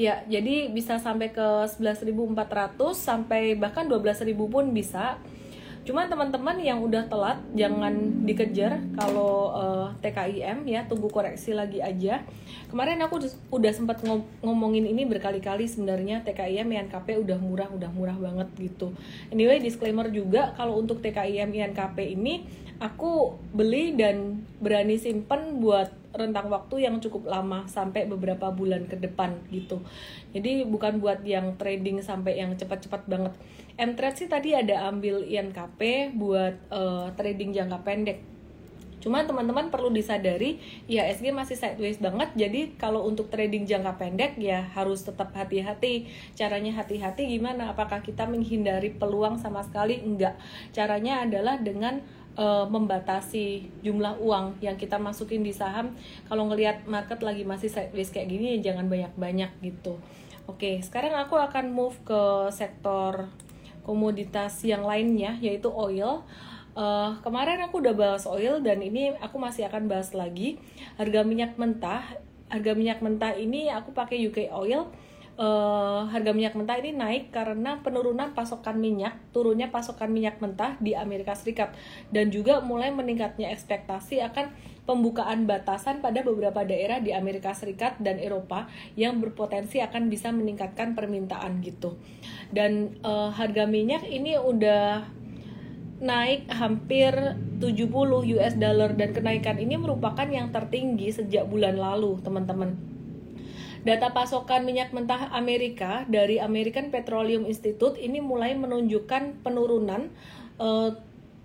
Ya, 0.00 0.24
jadi 0.24 0.72
bisa 0.72 0.96
sampai 0.96 1.28
ke 1.28 1.44
11.400 1.68 2.16
sampai 2.96 3.52
bahkan 3.52 3.84
12.000 3.84 4.32
pun 4.32 4.64
bisa. 4.72 5.20
Cuma 5.86 6.10
teman-teman 6.10 6.58
yang 6.58 6.82
udah 6.82 7.06
telat 7.06 7.38
jangan 7.54 8.26
dikejar 8.26 8.82
kalau 8.98 9.54
uh, 9.54 9.94
eh, 10.02 10.10
TKIM 10.10 10.66
ya, 10.66 10.82
tunggu 10.90 11.06
koreksi 11.06 11.54
lagi 11.54 11.78
aja. 11.78 12.26
Kemarin 12.66 12.98
aku 13.06 13.22
udah 13.54 13.70
sempat 13.70 14.02
ngomongin 14.42 14.82
ini 14.82 15.06
berkali-kali 15.06 15.70
sebenarnya 15.70 16.26
TKIM 16.26 16.66
INKP 16.66 17.22
udah 17.22 17.38
murah 17.38 17.70
udah 17.70 17.90
murah 17.94 18.18
banget 18.18 18.50
gitu. 18.58 18.90
Anyway 19.30 19.62
disclaimer 19.62 20.10
juga 20.10 20.50
kalau 20.58 20.74
untuk 20.74 20.98
TKIM 20.98 21.54
INKP 21.54 22.18
ini 22.18 22.42
aku 22.82 23.38
beli 23.54 23.94
dan 23.94 24.42
berani 24.58 24.98
simpen 24.98 25.62
buat 25.62 25.88
rentang 26.16 26.48
waktu 26.48 26.88
yang 26.88 26.98
cukup 26.98 27.28
lama 27.28 27.68
sampai 27.68 28.08
beberapa 28.08 28.48
bulan 28.50 28.88
ke 28.88 28.96
depan 28.96 29.36
gitu 29.52 29.80
jadi 30.32 30.64
bukan 30.66 30.98
buat 30.98 31.22
yang 31.22 31.54
trading 31.60 32.00
sampai 32.00 32.40
yang 32.40 32.56
cepat-cepat 32.56 33.04
banget 33.06 33.32
M-Trade 33.76 34.16
sih 34.16 34.28
tadi 34.28 34.56
ada 34.56 34.88
ambil 34.88 35.20
INKP 35.20 36.12
buat 36.16 36.56
uh, 36.72 37.12
trading 37.12 37.52
jangka 37.52 37.84
pendek 37.84 38.18
Cuma 39.06 39.22
teman-teman 39.22 39.70
perlu 39.70 39.94
disadari 39.94 40.58
IHSG 40.90 41.30
masih 41.30 41.54
sideways 41.54 42.02
banget. 42.02 42.26
Jadi 42.34 42.74
kalau 42.74 43.06
untuk 43.06 43.30
trading 43.30 43.62
jangka 43.62 44.02
pendek 44.02 44.34
ya 44.34 44.66
harus 44.74 45.06
tetap 45.06 45.30
hati-hati. 45.30 46.10
Caranya 46.34 46.74
hati-hati 46.74 47.30
gimana? 47.30 47.70
Apakah 47.70 48.02
kita 48.02 48.26
menghindari 48.26 48.90
peluang 48.90 49.38
sama 49.38 49.62
sekali? 49.62 50.02
Enggak. 50.02 50.34
Caranya 50.74 51.22
adalah 51.22 51.54
dengan 51.62 52.02
uh, 52.38 52.68
membatasi 52.68 53.66
jumlah 53.82 54.20
uang 54.20 54.60
yang 54.62 54.76
kita 54.78 55.00
masukin 55.00 55.42
di 55.42 55.50
saham. 55.50 55.96
Kalau 56.28 56.46
ngelihat 56.46 56.86
market 56.86 57.24
lagi 57.24 57.42
masih 57.42 57.72
sideways 57.72 58.12
kayak 58.12 58.30
gini 58.30 58.56
ya 58.56 58.72
jangan 58.72 58.86
banyak-banyak 58.86 59.50
gitu. 59.64 59.98
Oke, 60.46 60.78
sekarang 60.78 61.18
aku 61.18 61.34
akan 61.34 61.74
move 61.74 61.98
ke 62.06 62.52
sektor 62.54 63.26
komoditas 63.82 64.62
yang 64.66 64.82
lainnya 64.82 65.38
yaitu 65.38 65.70
oil 65.70 66.26
uh, 66.74 67.14
kemarin 67.22 67.62
aku 67.62 67.78
udah 67.78 67.94
bahas 67.94 68.26
oil 68.26 68.58
dan 68.58 68.82
ini 68.82 69.16
aku 69.22 69.38
masih 69.38 69.66
akan 69.70 69.86
bahas 69.86 70.10
lagi 70.12 70.58
harga 70.98 71.22
minyak 71.22 71.54
mentah 71.54 72.02
harga 72.50 72.72
minyak 72.74 72.98
mentah 72.98 73.34
ini 73.34 73.70
aku 73.70 73.94
pakai 73.94 74.18
UK 74.26 74.50
oil 74.50 74.90
uh, 75.36 76.08
harga 76.08 76.32
minyak 76.32 76.56
mentah 76.56 76.76
ini 76.80 76.96
naik 76.96 77.32
karena 77.32 77.80
penurunan 77.84 78.32
pasokan 78.32 78.80
minyak, 78.80 79.16
turunnya 79.30 79.68
pasokan 79.68 80.10
minyak 80.12 80.40
mentah 80.40 80.76
di 80.80 80.96
Amerika 80.96 81.36
Serikat 81.36 81.76
dan 82.10 82.32
juga 82.32 82.64
mulai 82.64 82.92
meningkatnya 82.92 83.52
ekspektasi 83.52 84.24
akan 84.24 84.52
pembukaan 84.88 85.44
batasan 85.44 86.00
pada 86.00 86.22
beberapa 86.22 86.62
daerah 86.62 87.02
di 87.02 87.12
Amerika 87.12 87.52
Serikat 87.52 87.98
dan 88.00 88.16
Eropa 88.16 88.70
yang 88.94 89.20
berpotensi 89.20 89.82
akan 89.82 90.08
bisa 90.08 90.32
meningkatkan 90.32 90.96
permintaan 90.96 91.60
gitu. 91.60 91.98
Dan 92.48 92.96
uh, 93.04 93.34
harga 93.34 93.68
minyak 93.68 94.06
ini 94.08 94.38
udah 94.40 95.04
naik 95.96 96.52
hampir 96.52 97.12
70 97.56 97.88
US 98.36 98.54
dollar 98.60 98.92
dan 98.92 99.16
kenaikan 99.16 99.56
ini 99.56 99.80
merupakan 99.80 100.28
yang 100.28 100.52
tertinggi 100.52 101.08
sejak 101.08 101.48
bulan 101.48 101.80
lalu, 101.80 102.20
teman-teman. 102.20 102.95
Data 103.86 104.10
pasokan 104.10 104.66
minyak 104.66 104.90
mentah 104.90 105.30
Amerika 105.30 106.02
dari 106.10 106.42
American 106.42 106.90
Petroleum 106.90 107.46
Institute 107.46 107.94
ini 108.02 108.18
mulai 108.18 108.58
menunjukkan 108.58 109.46
penurunan 109.46 110.10
uh, 110.58 110.90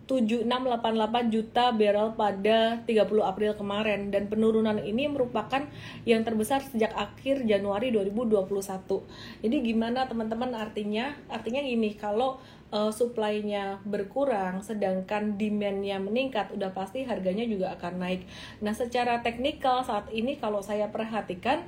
7688 0.10 1.30
juta 1.30 1.70
barrel 1.70 2.18
pada 2.18 2.82
30 2.84 2.98
April 3.22 3.54
kemarin 3.54 4.10
dan 4.10 4.26
penurunan 4.26 4.82
ini 4.82 5.06
merupakan 5.06 5.70
yang 6.04 6.26
terbesar 6.26 6.66
sejak 6.66 6.90
akhir 6.98 7.46
Januari 7.46 7.94
2021. 7.94 8.50
Jadi 9.46 9.56
gimana 9.62 10.10
teman-teman 10.10 10.58
artinya? 10.58 11.14
Artinya 11.30 11.62
gini, 11.62 11.94
kalau 11.94 12.42
uh, 12.72 12.90
supply-nya 12.90 13.84
berkurang 13.86 14.64
sedangkan 14.64 15.38
demand-nya 15.38 16.00
meningkat 16.00 16.50
udah 16.56 16.72
pasti 16.72 17.04
harganya 17.06 17.46
juga 17.46 17.76
akan 17.78 18.02
naik. 18.02 18.26
Nah, 18.64 18.74
secara 18.74 19.20
teknikal 19.22 19.84
saat 19.84 20.10
ini 20.10 20.40
kalau 20.40 20.64
saya 20.64 20.90
perhatikan 20.90 21.68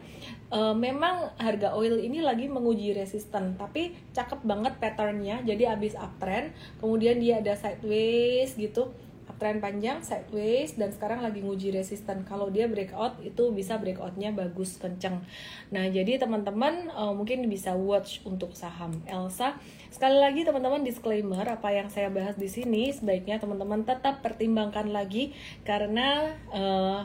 uh, 0.50 0.74
memang 0.74 1.34
harga 1.38 1.74
oil 1.76 2.00
ini 2.00 2.22
lagi 2.24 2.48
menguji 2.48 2.96
resisten 2.96 3.58
tapi 3.58 3.98
cakep 4.14 4.46
banget 4.46 4.78
patternnya 4.78 5.42
jadi 5.44 5.76
abis 5.76 5.98
uptrend 5.98 6.54
kemudian 6.78 7.18
dia 7.18 7.42
ada 7.42 7.58
sideways 7.58 8.54
gitu 8.56 8.94
uptrend 9.28 9.64
panjang 9.64 10.04
sideways 10.04 10.76
dan 10.76 10.92
sekarang 10.92 11.24
lagi 11.24 11.44
nguji 11.44 11.72
resisten. 11.72 12.28
Kalau 12.28 12.52
dia 12.52 12.68
breakout 12.68 13.20
itu 13.24 13.52
bisa 13.56 13.80
breakoutnya 13.80 14.36
bagus 14.36 14.76
kenceng. 14.80 15.24
Nah 15.72 15.88
jadi 15.88 16.20
teman-teman 16.20 16.92
uh, 16.92 17.12
mungkin 17.16 17.48
bisa 17.48 17.76
watch 17.76 18.24
untuk 18.28 18.56
saham. 18.56 19.04
Elsa 19.08 19.56
sekali 19.94 20.18
lagi 20.18 20.44
teman-teman 20.44 20.82
disclaimer 20.82 21.46
apa 21.46 21.70
yang 21.72 21.88
saya 21.88 22.10
bahas 22.10 22.36
di 22.36 22.50
sini 22.50 22.92
sebaiknya 22.92 23.40
teman-teman 23.40 23.86
tetap 23.86 24.26
pertimbangkan 24.26 24.90
lagi 24.90 25.32
karena 25.64 26.34
uh, 26.52 27.04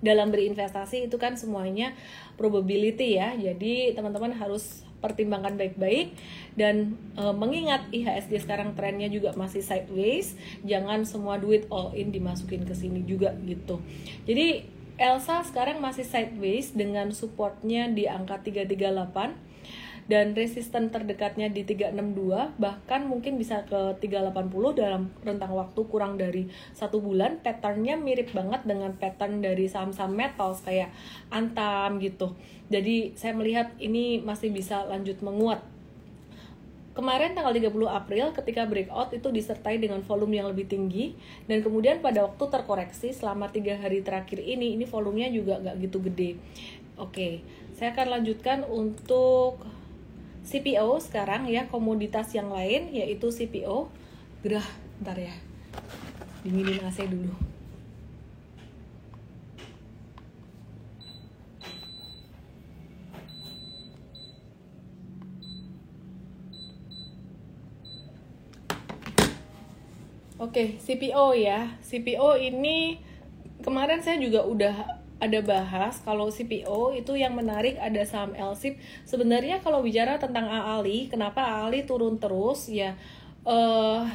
dalam 0.00 0.32
berinvestasi 0.32 1.12
itu 1.12 1.16
kan 1.20 1.36
semuanya 1.36 1.92
probability 2.40 3.20
ya. 3.20 3.36
Jadi 3.36 3.92
teman-teman 3.92 4.32
harus 4.32 4.88
pertimbangkan 5.00 5.56
baik-baik. 5.56 6.14
Dan 6.54 6.96
e, 7.16 7.22
mengingat 7.32 7.88
IHSG 7.90 8.44
sekarang 8.44 8.78
trennya 8.78 9.08
juga 9.08 9.32
masih 9.34 9.64
sideways 9.64 10.36
jangan 10.62 11.02
semua 11.08 11.40
duit 11.40 11.66
all 11.72 11.96
in 11.96 12.12
dimasukin 12.12 12.68
ke 12.68 12.76
sini 12.76 13.02
juga 13.02 13.34
gitu. 13.44 13.80
Jadi 14.28 14.78
Elsa 15.00 15.40
sekarang 15.48 15.80
masih 15.80 16.04
sideways 16.04 16.76
dengan 16.76 17.08
supportnya 17.16 17.88
di 17.88 18.04
angka 18.04 18.44
338 18.44 19.49
dan 20.10 20.34
resisten 20.34 20.90
terdekatnya 20.90 21.46
di 21.54 21.62
362 21.62 22.58
bahkan 22.58 23.06
mungkin 23.06 23.38
bisa 23.38 23.62
ke 23.62 23.94
380 24.02 24.34
dalam 24.74 25.06
rentang 25.22 25.54
waktu 25.54 25.80
kurang 25.86 26.18
dari 26.18 26.50
satu 26.74 26.98
bulan 26.98 27.38
patternnya 27.38 27.94
mirip 27.94 28.34
banget 28.34 28.66
dengan 28.66 28.90
pattern 28.98 29.38
dari 29.38 29.70
saham-saham 29.70 30.10
metals 30.10 30.66
kayak 30.66 30.90
Antam 31.30 32.02
gitu 32.02 32.34
jadi 32.66 33.14
saya 33.14 33.38
melihat 33.38 33.70
ini 33.78 34.18
masih 34.18 34.50
bisa 34.50 34.82
lanjut 34.90 35.22
menguat 35.22 35.62
Kemarin 36.90 37.38
tanggal 37.38 37.54
30 37.54 37.70
April 37.86 38.34
ketika 38.34 38.66
breakout 38.66 39.14
itu 39.14 39.30
disertai 39.30 39.78
dengan 39.78 40.02
volume 40.02 40.42
yang 40.42 40.50
lebih 40.50 40.66
tinggi 40.66 41.14
dan 41.46 41.62
kemudian 41.62 42.02
pada 42.02 42.26
waktu 42.26 42.44
terkoreksi 42.50 43.14
selama 43.14 43.46
tiga 43.46 43.78
hari 43.78 44.02
terakhir 44.02 44.42
ini 44.42 44.74
ini 44.74 44.90
volumenya 44.90 45.30
juga 45.30 45.62
gak 45.62 45.78
gitu 45.86 46.02
gede. 46.10 46.34
Oke, 46.98 47.46
saya 47.78 47.94
akan 47.94 48.20
lanjutkan 48.20 48.66
untuk 48.66 49.62
CPO 50.44 50.98
sekarang 51.02 51.46
ya 51.46 51.68
komoditas 51.70 52.32
yang 52.34 52.50
lain 52.50 52.90
yaitu 52.90 53.30
CPO 53.30 53.88
gerah 54.40 54.66
ntar 55.00 55.16
ya. 55.16 55.34
Dinginin 56.44 56.80
AC 56.84 57.04
dulu. 57.04 57.32
Oke, 70.40 70.80
okay, 70.80 70.96
CPO 70.96 71.36
ya. 71.36 71.76
CPO 71.84 72.40
ini 72.40 72.96
kemarin 73.60 74.00
saya 74.00 74.16
juga 74.16 74.40
udah 74.48 74.99
ada 75.20 75.38
bahas 75.44 76.00
kalau 76.00 76.32
CPO 76.32 76.96
itu 76.96 77.12
yang 77.14 77.36
menarik 77.36 77.76
ada 77.76 78.00
saham 78.08 78.32
LSIP. 78.32 78.80
Sebenarnya 79.04 79.60
kalau 79.60 79.84
bicara 79.84 80.16
tentang 80.16 80.48
AALI, 80.48 81.12
kenapa 81.12 81.44
AALI 81.44 81.84
turun 81.84 82.16
terus 82.16 82.72
ya 82.72 82.96
uh, 83.44 84.08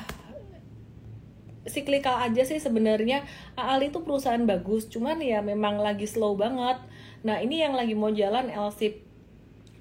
siklikal 1.66 2.18
aja 2.22 2.42
sih 2.46 2.58
sebenarnya 2.58 3.26
AALI 3.54 3.94
itu 3.94 4.02
perusahaan 4.02 4.42
bagus, 4.46 4.90
cuman 4.90 5.22
ya 5.22 5.46
memang 5.46 5.78
lagi 5.78 6.10
slow 6.10 6.34
banget. 6.34 6.82
Nah, 7.26 7.42
ini 7.42 7.62
yang 7.62 7.74
lagi 7.74 7.98
mau 7.98 8.14
jalan 8.14 8.54
LSIP. 8.54 9.02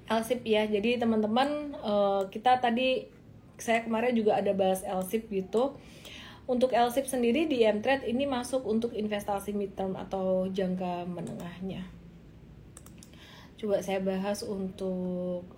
LSIP 0.05 0.41
ya. 0.45 0.65
Jadi 0.69 1.01
teman-teman 1.01 1.77
uh, 1.81 2.25
kita 2.29 2.57
tadi 2.61 3.09
saya 3.57 3.85
kemarin 3.85 4.13
juga 4.13 4.37
ada 4.37 4.51
bahas 4.53 4.85
LSIP 4.85 5.31
gitu 5.31 5.77
untuk 6.45 6.69
LSIP 6.69 7.09
sendiri 7.09 7.49
di 7.49 7.65
M-Trade 7.65 8.05
ini 8.05 8.29
masuk 8.29 8.69
untuk 8.69 8.93
investasi 8.93 9.49
midterm 9.57 9.97
atau 9.97 10.45
jangka 10.49 11.09
menengahnya. 11.09 11.89
Coba 13.57 13.81
saya 13.81 13.97
bahas 13.97 14.45
untuk 14.45 15.49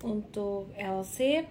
untuk 0.00 0.72
LSIP 0.80 1.44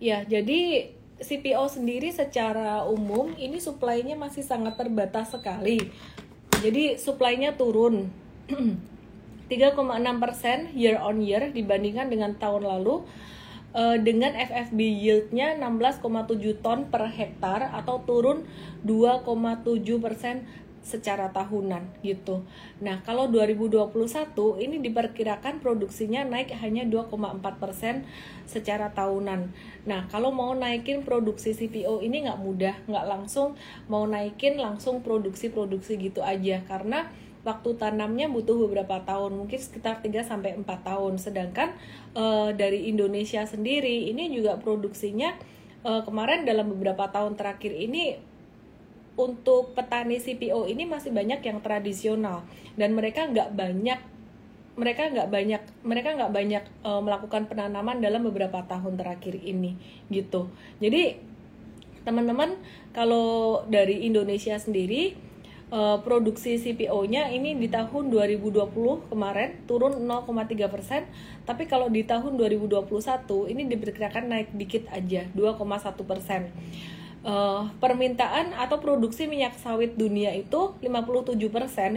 ya 0.00 0.24
jadi 0.24 0.88
CPO 1.18 1.68
sendiri 1.68 2.14
secara 2.14 2.86
umum 2.86 3.34
ini 3.36 3.60
suplainya 3.60 4.14
masih 4.16 4.46
sangat 4.46 4.78
terbatas 4.78 5.34
sekali. 5.34 5.90
Jadi 6.62 6.96
suplainya 6.96 7.58
turun 7.58 8.08
3,6% 9.48 10.76
year 10.76 11.00
on 11.00 11.24
year 11.24 11.50
dibandingkan 11.50 12.12
dengan 12.12 12.36
tahun 12.36 12.68
lalu 12.68 13.04
uh, 13.72 13.96
dengan 14.00 14.36
FFB 14.36 14.78
yieldnya 14.78 15.56
16,7 15.56 16.62
ton 16.62 16.88
per 16.88 17.08
hektar 17.08 17.72
atau 17.72 18.00
turun 18.04 18.44
2,7 18.84 20.04
persen 20.04 20.44
secara 20.88 21.28
tahunan 21.28 22.00
gitu. 22.00 22.48
Nah, 22.80 23.04
kalau 23.04 23.28
2021 23.28 23.92
ini 24.64 24.80
diperkirakan 24.80 25.60
produksinya 25.60 26.24
naik 26.24 26.56
hanya 26.56 26.88
2,4% 26.88 28.08
secara 28.48 28.88
tahunan. 28.96 29.52
Nah, 29.84 30.08
kalau 30.08 30.32
mau 30.32 30.56
naikin 30.56 31.04
produksi 31.04 31.52
CPO 31.52 32.00
ini 32.00 32.24
nggak 32.24 32.40
mudah, 32.40 32.74
nggak 32.88 33.04
langsung 33.04 33.60
mau 33.92 34.08
naikin 34.08 34.56
langsung 34.56 35.04
produksi-produksi 35.04 36.00
gitu 36.00 36.24
aja 36.24 36.64
karena 36.64 37.12
waktu 37.46 37.74
tanamnya 37.78 38.26
butuh 38.30 38.56
beberapa 38.66 39.02
tahun, 39.02 39.34
mungkin 39.38 39.58
sekitar 39.58 40.02
3 40.02 40.26
sampai 40.26 40.58
4 40.58 40.64
tahun. 40.64 41.18
Sedangkan 41.20 41.74
uh, 42.18 42.50
dari 42.54 42.90
Indonesia 42.90 43.44
sendiri 43.46 44.10
ini 44.10 44.30
juga 44.30 44.58
produksinya 44.58 45.34
uh, 45.86 46.02
kemarin 46.02 46.42
dalam 46.42 46.70
beberapa 46.70 47.06
tahun 47.10 47.38
terakhir 47.38 47.74
ini 47.74 48.18
untuk 49.18 49.74
petani 49.74 50.22
CPO 50.22 50.70
ini 50.70 50.86
masih 50.86 51.10
banyak 51.10 51.42
yang 51.42 51.58
tradisional 51.58 52.46
dan 52.78 52.94
mereka 52.94 53.26
nggak 53.26 53.50
banyak 53.50 53.98
mereka 54.78 55.10
nggak 55.10 55.28
banyak 55.28 55.62
mereka 55.82 56.08
nggak 56.14 56.30
banyak 56.30 56.64
uh, 56.86 57.02
melakukan 57.02 57.50
penanaman 57.50 57.98
dalam 57.98 58.22
beberapa 58.22 58.62
tahun 58.62 58.94
terakhir 58.94 59.42
ini 59.42 59.74
gitu 60.06 60.46
jadi 60.78 61.18
teman-teman 62.06 62.54
kalau 62.94 63.66
dari 63.66 64.06
Indonesia 64.06 64.54
sendiri 64.54 65.18
uh, 65.72 66.00
produksi 66.04 66.56
CPO-nya 66.56 67.32
ini 67.32 67.56
di 67.56 67.68
tahun 67.68 68.12
2020 68.12 69.10
kemarin 69.10 69.50
turun 69.68 70.00
0,3 70.04 70.72
persen, 70.72 71.04
tapi 71.44 71.68
kalau 71.68 71.88
di 71.88 72.04
tahun 72.04 72.36
2021 72.36 73.52
ini 73.52 73.62
diperkirakan 73.68 74.24
naik 74.28 74.48
dikit 74.56 74.88
aja 74.92 75.28
2,1 75.32 75.58
persen. 76.04 76.52
Uh, 77.18 77.66
permintaan 77.82 78.54
atau 78.54 78.78
produksi 78.78 79.26
minyak 79.26 79.58
sawit 79.58 79.98
dunia 79.98 80.30
itu 80.38 80.78
57% 80.78 81.34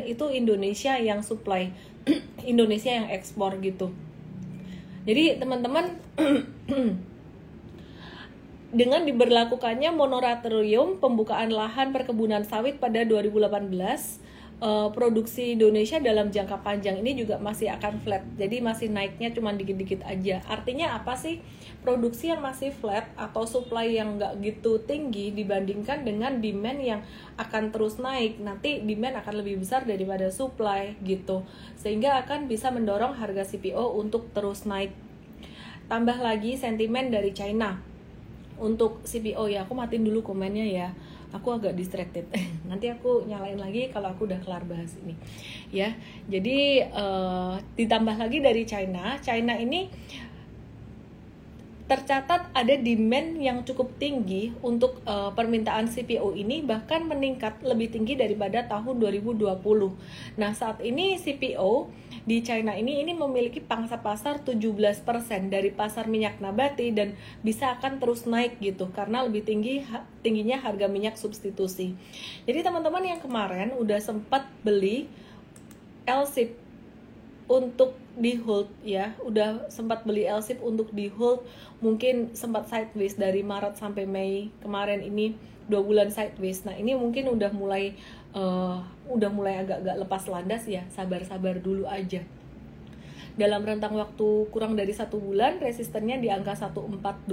itu 0.09 0.25
Indonesia 0.33 0.97
yang 0.97 1.21
supply 1.21 1.69
Indonesia 2.41 2.89
yang 2.89 3.05
ekspor 3.05 3.53
gitu 3.61 3.93
jadi 5.05 5.37
teman-teman 5.37 5.93
dengan 8.71 9.03
diberlakukannya 9.03 9.91
moratorium 9.91 11.03
pembukaan 11.03 11.51
lahan 11.51 11.91
perkebunan 11.91 12.47
sawit 12.47 12.79
pada 12.79 13.03
2018 13.03 13.67
uh, 14.63 14.87
produksi 14.95 15.59
Indonesia 15.59 15.99
dalam 15.99 16.31
jangka 16.31 16.63
panjang 16.63 17.03
ini 17.03 17.19
juga 17.19 17.35
masih 17.35 17.67
akan 17.75 17.99
flat. 17.99 18.23
Jadi 18.39 18.63
masih 18.63 18.87
naiknya 18.87 19.35
cuma 19.35 19.51
dikit-dikit 19.51 20.07
aja. 20.07 20.39
Artinya 20.47 20.95
apa 20.95 21.19
sih? 21.19 21.43
Produksi 21.83 22.31
yang 22.31 22.39
masih 22.39 22.71
flat 22.71 23.11
atau 23.19 23.43
supply 23.43 23.91
yang 23.91 24.15
nggak 24.15 24.39
gitu 24.39 24.79
tinggi 24.87 25.35
dibandingkan 25.35 26.07
dengan 26.07 26.39
demand 26.39 26.79
yang 26.79 27.01
akan 27.35 27.75
terus 27.75 27.99
naik. 27.99 28.39
Nanti 28.39 28.79
demand 28.87 29.19
akan 29.19 29.43
lebih 29.43 29.59
besar 29.59 29.83
daripada 29.83 30.31
supply 30.31 30.95
gitu. 31.03 31.43
Sehingga 31.75 32.23
akan 32.23 32.47
bisa 32.47 32.71
mendorong 32.71 33.19
harga 33.19 33.43
CPO 33.43 33.99
untuk 33.99 34.31
terus 34.31 34.63
naik. 34.63 34.95
Tambah 35.91 36.23
lagi 36.23 36.55
sentimen 36.55 37.11
dari 37.11 37.35
China 37.35 37.90
untuk 38.61 39.01
CPO 39.03 39.49
ya 39.49 39.65
aku 39.65 39.73
matiin 39.73 40.05
dulu 40.05 40.21
komennya 40.21 40.65
ya. 40.69 40.89
Aku 41.31 41.55
agak 41.55 41.73
distracted. 41.79 42.27
Nanti 42.69 42.91
aku 42.91 43.25
nyalain 43.25 43.57
lagi 43.57 43.89
kalau 43.89 44.13
aku 44.13 44.29
udah 44.29 44.37
kelar 44.45 44.61
bahas 44.69 44.93
ini. 45.01 45.17
Ya 45.73 45.97
jadi 46.29 46.87
uh, 46.93 47.57
ditambah 47.75 48.15
lagi 48.21 48.39
dari 48.39 48.63
China. 48.69 49.17
China 49.19 49.57
ini 49.57 49.89
tercatat 51.91 52.55
ada 52.55 52.75
demand 52.79 53.35
yang 53.35 53.67
cukup 53.67 53.99
tinggi 53.99 54.55
untuk 54.63 55.03
uh, 55.03 55.35
permintaan 55.35 55.91
CPO 55.91 56.39
ini 56.39 56.63
bahkan 56.63 57.03
meningkat 57.03 57.59
lebih 57.67 57.91
tinggi 57.91 58.15
daripada 58.15 58.63
tahun 58.63 58.95
2020. 58.95 59.59
Nah, 60.39 60.55
saat 60.55 60.79
ini 60.79 61.19
CPO 61.19 61.91
di 62.23 62.39
China 62.47 62.79
ini 62.79 63.03
ini 63.03 63.11
memiliki 63.11 63.59
pangsa 63.59 63.99
pasar 63.99 64.39
17% 64.39 65.03
dari 65.51 65.67
pasar 65.75 66.07
minyak 66.07 66.39
nabati 66.39 66.95
dan 66.95 67.11
bisa 67.43 67.75
akan 67.75 67.99
terus 67.99 68.23
naik 68.23 68.63
gitu 68.63 68.87
karena 68.95 69.27
lebih 69.27 69.43
tinggi 69.43 69.83
tingginya 70.23 70.63
harga 70.63 70.87
minyak 70.87 71.19
substitusi. 71.19 71.91
Jadi 72.47 72.63
teman-teman 72.63 73.03
yang 73.03 73.19
kemarin 73.19 73.75
udah 73.75 73.99
sempat 73.99 74.47
beli 74.63 75.11
LSIP 76.07 76.70
untuk 77.51 77.99
di 78.15 78.39
hold 78.39 78.71
ya, 78.87 79.11
udah 79.19 79.67
sempat 79.67 80.07
beli 80.07 80.23
LSIP 80.23 80.63
untuk 80.63 80.95
di 80.95 81.11
hold. 81.11 81.43
Mungkin 81.83 82.31
sempat 82.31 82.71
sideways 82.71 83.19
dari 83.19 83.43
Maret 83.43 83.75
sampai 83.75 84.07
Mei 84.07 84.47
kemarin 84.63 85.03
ini 85.03 85.35
dua 85.67 85.83
bulan 85.83 86.07
sideways. 86.07 86.63
Nah 86.63 86.75
ini 86.79 86.95
mungkin 86.95 87.27
udah 87.27 87.51
mulai 87.51 87.95
uh, 88.31 88.79
udah 89.11 89.29
mulai 89.31 89.59
agak-agak 89.63 89.95
lepas 90.07 90.23
landas 90.31 90.63
ya. 90.67 90.87
Sabar-sabar 90.95 91.59
dulu 91.59 91.83
aja. 91.87 92.23
Dalam 93.35 93.63
rentang 93.63 93.95
waktu 93.95 94.47
kurang 94.51 94.75
dari 94.75 94.91
satu 94.91 95.15
bulan 95.19 95.59
resistennya 95.63 96.19
di 96.19 96.27
angka 96.27 96.55
1425 96.55 97.27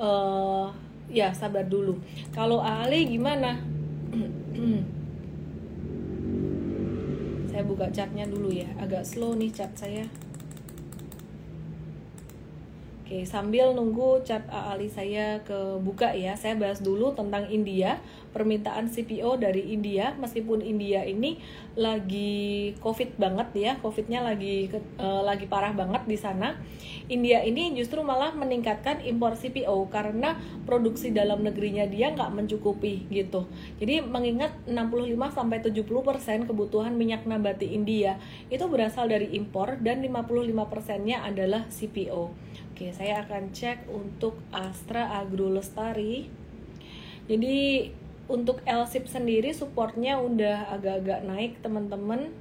uh, 0.00 0.72
ya 1.12 1.32
sabar 1.36 1.68
dulu. 1.68 2.00
Kalau 2.32 2.64
Ali 2.64 3.06
gimana 3.08 3.60
saya 7.56 7.64
buka 7.64 7.88
catnya 7.88 8.28
dulu 8.28 8.52
ya. 8.52 8.68
Agak 8.76 9.08
slow 9.08 9.32
nih 9.32 9.48
cat 9.48 9.72
saya 9.80 10.04
Oke, 13.06 13.22
sambil 13.22 13.70
nunggu 13.70 14.26
chat 14.26 14.42
Ali 14.50 14.90
saya 14.90 15.38
ke 15.46 15.78
buka 15.78 16.10
ya, 16.10 16.34
saya 16.34 16.58
bahas 16.58 16.82
dulu 16.82 17.14
tentang 17.14 17.46
India, 17.46 18.02
permintaan 18.34 18.90
CPO 18.90 19.38
dari 19.38 19.62
India, 19.70 20.18
meskipun 20.18 20.58
India 20.58 21.06
ini 21.06 21.38
lagi 21.78 22.74
COVID 22.82 23.14
banget 23.14 23.48
ya, 23.54 23.72
COVID-nya 23.78 24.26
lagi 24.26 24.74
uh, 24.98 25.22
lagi 25.22 25.46
parah 25.46 25.70
banget 25.70 26.02
di 26.10 26.18
sana. 26.18 26.58
India 27.06 27.46
ini 27.46 27.78
justru 27.78 28.02
malah 28.02 28.34
meningkatkan 28.34 28.98
impor 29.06 29.38
CPO 29.38 29.86
karena 29.86 30.34
produksi 30.66 31.14
dalam 31.14 31.46
negerinya 31.46 31.86
dia 31.86 32.10
nggak 32.10 32.34
mencukupi 32.34 33.06
gitu. 33.14 33.46
Jadi 33.78 34.02
mengingat 34.02 34.50
65 34.66 35.14
sampai 35.30 35.62
70% 35.62 36.50
kebutuhan 36.50 36.98
minyak 36.98 37.22
nabati 37.22 37.70
India 37.70 38.18
itu 38.50 38.66
berasal 38.66 39.06
dari 39.06 39.30
impor 39.38 39.78
dan 39.78 40.02
55 40.02 40.66
persennya 40.66 41.22
adalah 41.22 41.70
CPO. 41.70 42.34
Oke, 42.76 42.92
saya 42.92 43.24
akan 43.24 43.56
cek 43.56 43.88
untuk 43.88 44.36
Astra 44.52 45.08
Agro 45.16 45.48
Lestari. 45.48 46.28
Jadi 47.24 47.88
untuk 48.28 48.60
LSIP 48.68 49.08
sendiri 49.08 49.48
supportnya 49.56 50.20
udah 50.20 50.76
agak-agak 50.76 51.24
naik 51.24 51.56
teman-teman. 51.64 52.36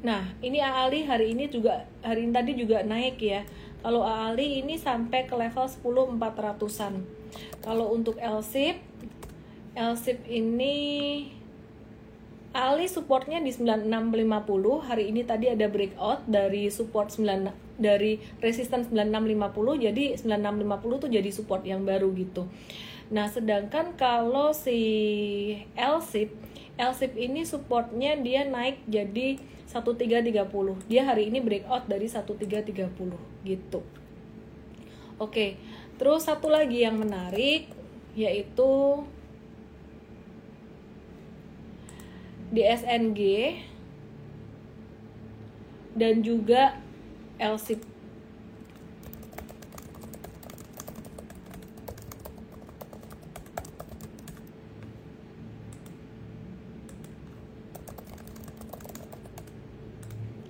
Nah, 0.00 0.24
ini 0.40 0.64
Ali 0.64 1.04
hari 1.04 1.36
ini 1.36 1.52
juga 1.52 1.84
hari 2.00 2.24
ini 2.24 2.32
tadi 2.32 2.56
juga 2.56 2.80
naik 2.80 3.20
ya. 3.20 3.44
Kalau 3.84 4.00
Ali 4.00 4.64
ini 4.64 4.80
sampai 4.80 5.28
ke 5.28 5.36
level 5.36 5.68
10 5.68 6.16
400-an. 6.16 7.04
Kalau 7.60 7.92
untuk 7.92 8.16
LSIP 8.16 8.80
LSIP 9.76 10.24
ini 10.32 10.74
Ali 12.54 12.86
supportnya 12.86 13.42
di 13.42 13.50
9650 13.50 14.86
hari 14.86 15.10
ini 15.10 15.26
tadi 15.26 15.50
ada 15.50 15.66
breakout 15.66 16.22
dari 16.30 16.70
support 16.70 17.10
9 17.10 17.50
dari 17.82 18.22
resistance 18.38 18.94
9650 18.94 19.82
jadi 19.90 20.04
9650 20.22 21.02
tuh 21.02 21.10
jadi 21.10 21.30
support 21.34 21.66
yang 21.66 21.82
baru 21.82 22.14
gitu. 22.14 22.46
Nah, 23.10 23.26
sedangkan 23.26 23.98
kalau 23.98 24.54
si 24.54 24.78
LSIP 25.74 26.30
LSIP 26.74 27.14
ini 27.18 27.46
supportnya 27.46 28.18
dia 28.18 28.42
naik 28.46 28.82
jadi 28.86 29.38
1330. 29.70 30.86
Dia 30.90 31.02
hari 31.06 31.30
ini 31.30 31.38
breakout 31.42 31.86
dari 31.86 32.06
1330 32.06 33.18
gitu. 33.46 33.80
Oke. 35.18 35.58
Terus 35.94 36.26
satu 36.26 36.50
lagi 36.50 36.82
yang 36.82 36.98
menarik 36.98 37.70
yaitu 38.14 39.02
di 42.50 42.62
SNG 42.64 43.20
dan 45.94 46.20
juga 46.20 46.76
LSIP 47.38 47.94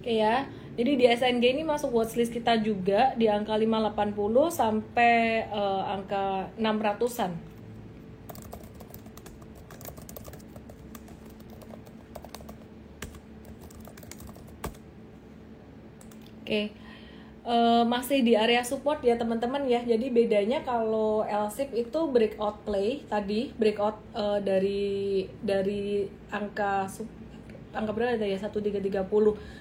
Oke 0.04 0.20
ya. 0.20 0.44
Jadi 0.76 1.00
di 1.00 1.08
SNG 1.08 1.44
ini 1.56 1.64
masuk 1.64 1.96
watchlist 1.96 2.28
kita 2.28 2.60
juga 2.60 3.16
di 3.16 3.24
angka 3.24 3.56
580 3.56 4.52
sampai 4.52 5.48
uh, 5.48 5.96
angka 5.96 6.52
600-an. 6.60 7.53
Oke. 16.54 16.70
Uh, 17.44 17.84
masih 17.84 18.24
di 18.24 18.32
area 18.32 18.64
support 18.64 19.02
ya 19.04 19.18
teman-teman 19.18 19.66
ya. 19.66 19.82
Jadi 19.82 20.08
bedanya 20.08 20.62
kalau 20.62 21.26
LSIP 21.26 21.74
itu 21.76 22.00
breakout 22.08 22.62
play 22.64 23.04
tadi, 23.10 23.52
breakout 23.58 23.98
uh, 24.16 24.40
dari 24.40 25.26
dari 25.42 26.08
angka 26.32 26.88
angka 27.74 27.92
berapa 27.92 28.16
ya 28.22 28.38
1330. 28.38 29.04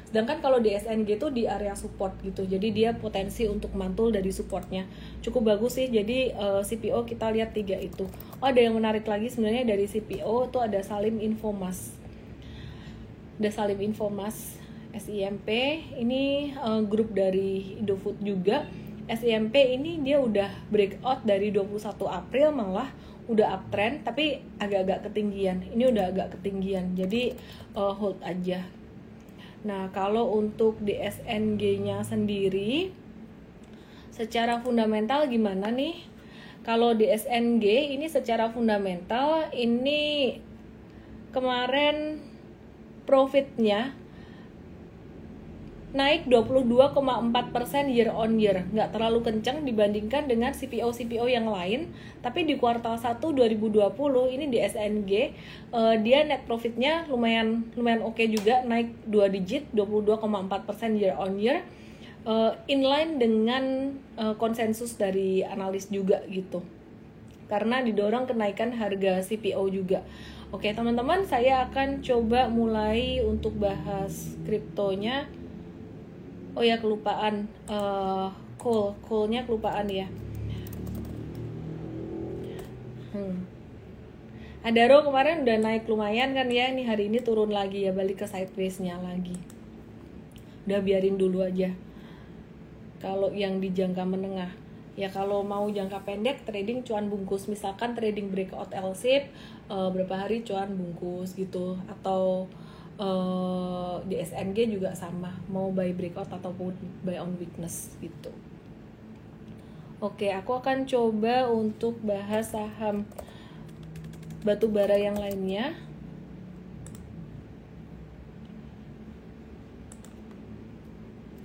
Sedangkan 0.08 0.38
kalau 0.40 0.62
di 0.62 0.72
SNG 0.72 1.18
itu 1.18 1.28
di 1.34 1.44
area 1.50 1.76
support 1.76 2.16
gitu. 2.24 2.46
Jadi 2.46 2.72
dia 2.72 2.96
potensi 2.96 3.50
untuk 3.50 3.74
mantul 3.76 4.14
dari 4.14 4.30
supportnya. 4.32 4.86
Cukup 5.20 5.52
bagus 5.52 5.76
sih. 5.76 5.90
Jadi 5.90 6.32
uh, 6.38 6.62
eh, 6.62 6.64
CPO 6.64 7.04
kita 7.04 7.34
lihat 7.36 7.52
tiga 7.58 7.76
itu. 7.76 8.06
Oh 8.40 8.48
ada 8.48 8.62
yang 8.62 8.78
menarik 8.78 9.04
lagi 9.04 9.28
sebenarnya 9.28 9.68
dari 9.68 9.90
CPO 9.90 10.54
itu 10.54 10.58
ada 10.62 10.80
Salim 10.86 11.20
Infomas. 11.20 11.92
Ada 13.42 13.50
Salim 13.50 13.82
Infomas 13.82 14.63
SIMP 14.94 15.50
ini 15.98 16.54
uh, 16.58 16.86
grup 16.86 17.12
dari 17.14 17.82
Indofood 17.82 18.22
juga. 18.22 18.70
SIMP 19.04 19.52
ini 19.52 20.00
dia 20.00 20.22
udah 20.22 20.48
breakout 20.72 21.28
dari 21.28 21.52
21 21.52 22.08
April 22.08 22.56
malah 22.56 22.88
udah 23.28 23.60
uptrend 23.60 24.08
tapi 24.08 24.40
agak-agak 24.62 25.12
ketinggian. 25.12 25.66
Ini 25.74 25.92
udah 25.92 26.06
agak 26.14 26.40
ketinggian 26.40 26.96
jadi 26.96 27.36
uh, 27.76 27.92
hold 27.92 28.22
aja. 28.24 28.64
Nah 29.64 29.92
kalau 29.92 30.38
untuk 30.40 30.80
di 30.80 30.96
SNG 30.96 31.84
nya 31.84 32.04
sendiri 32.04 32.92
secara 34.14 34.62
fundamental 34.62 35.28
gimana 35.28 35.74
nih? 35.74 36.14
Kalau 36.64 36.96
di 36.96 37.12
SNG 37.12 37.92
ini 38.00 38.08
secara 38.08 38.48
fundamental 38.48 39.52
ini 39.52 40.40
kemarin 41.36 42.24
profitnya 43.04 44.03
naik 45.94 46.26
22,4% 46.26 46.98
year 47.94 48.10
on 48.10 48.42
year. 48.42 48.66
Nggak 48.74 48.98
terlalu 48.98 49.22
kencang 49.22 49.62
dibandingkan 49.62 50.26
dengan 50.26 50.50
CPO-CPO 50.50 51.30
yang 51.30 51.46
lain. 51.46 51.94
Tapi 52.26 52.50
di 52.50 52.58
kuartal 52.58 52.98
1 52.98 53.22
2020 53.22 53.94
ini 54.34 54.46
di 54.50 54.58
SNG 54.58 55.12
uh, 55.70 55.94
eh, 55.94 55.96
dia 56.02 56.26
net 56.26 56.50
profitnya 56.50 57.06
lumayan 57.06 57.70
lumayan 57.78 58.02
oke 58.02 58.18
okay 58.18 58.26
juga 58.26 58.66
naik 58.66 59.06
2 59.06 59.36
digit 59.38 59.64
22,4% 59.78 60.98
year 60.98 61.14
on 61.14 61.38
year. 61.38 61.62
Uh, 62.24 62.56
inline 62.72 63.20
dengan 63.20 63.94
uh, 64.16 64.34
konsensus 64.40 64.98
dari 64.98 65.46
analis 65.46 65.92
juga 65.94 66.24
gitu. 66.32 66.64
Karena 67.52 67.84
didorong 67.84 68.26
kenaikan 68.26 68.74
harga 68.74 69.20
CPO 69.22 69.62
juga. 69.70 70.02
Oke, 70.56 70.72
teman-teman, 70.72 71.28
saya 71.28 71.68
akan 71.68 72.00
coba 72.00 72.48
mulai 72.48 73.20
untuk 73.26 73.60
bahas 73.60 74.40
kriptonya 74.48 75.28
oh 76.54 76.64
ya 76.64 76.78
kelupaan 76.78 77.50
uh, 77.66 78.30
cool 78.62 78.94
coolnya 79.04 79.44
kelupaan 79.44 79.90
ya. 79.90 80.08
Hmm. 83.14 83.46
Adaro 84.64 85.04
kemarin 85.04 85.44
udah 85.44 85.58
naik 85.60 85.86
lumayan 85.86 86.32
kan 86.34 86.48
ya. 86.48 86.72
Ini 86.72 86.88
hari 86.88 87.12
ini 87.12 87.20
turun 87.20 87.52
lagi 87.52 87.84
ya 87.84 87.92
balik 87.92 88.24
ke 88.24 88.26
sideways-nya 88.26 88.96
lagi. 89.04 89.36
Udah 90.66 90.80
biarin 90.80 91.20
dulu 91.20 91.44
aja. 91.44 91.76
Kalau 93.04 93.30
yang 93.36 93.60
di 93.60 93.76
jangka 93.76 94.08
menengah. 94.08 94.50
Ya 94.96 95.12
kalau 95.12 95.44
mau 95.44 95.68
jangka 95.68 96.08
pendek 96.08 96.48
trading 96.48 96.88
cuan 96.88 97.12
bungkus. 97.12 97.52
Misalkan 97.52 97.92
trading 97.92 98.32
breakout 98.32 98.72
L 98.72 98.96
shape 98.96 99.30
uh, 99.68 99.92
berapa 99.92 100.16
hari 100.16 100.48
cuan 100.48 100.74
bungkus 100.74 101.36
gitu. 101.36 101.76
Atau 101.92 102.48
uh, 103.00 104.02
di 104.06 104.20
SNG 104.20 104.74
juga 104.74 104.94
sama 104.94 105.34
mau 105.50 105.70
buy 105.74 105.94
breakout 105.96 106.30
ataupun 106.30 106.76
buy 107.06 107.18
on 107.22 107.38
weakness 107.40 107.94
gitu. 108.04 108.30
Oke 110.04 110.36
aku 110.36 110.60
akan 110.60 110.84
coba 110.84 111.48
untuk 111.48 111.96
bahas 112.04 112.52
saham 112.52 113.08
batu 114.44 114.68
bara 114.68 115.00
yang 115.00 115.16
lainnya. 115.16 115.80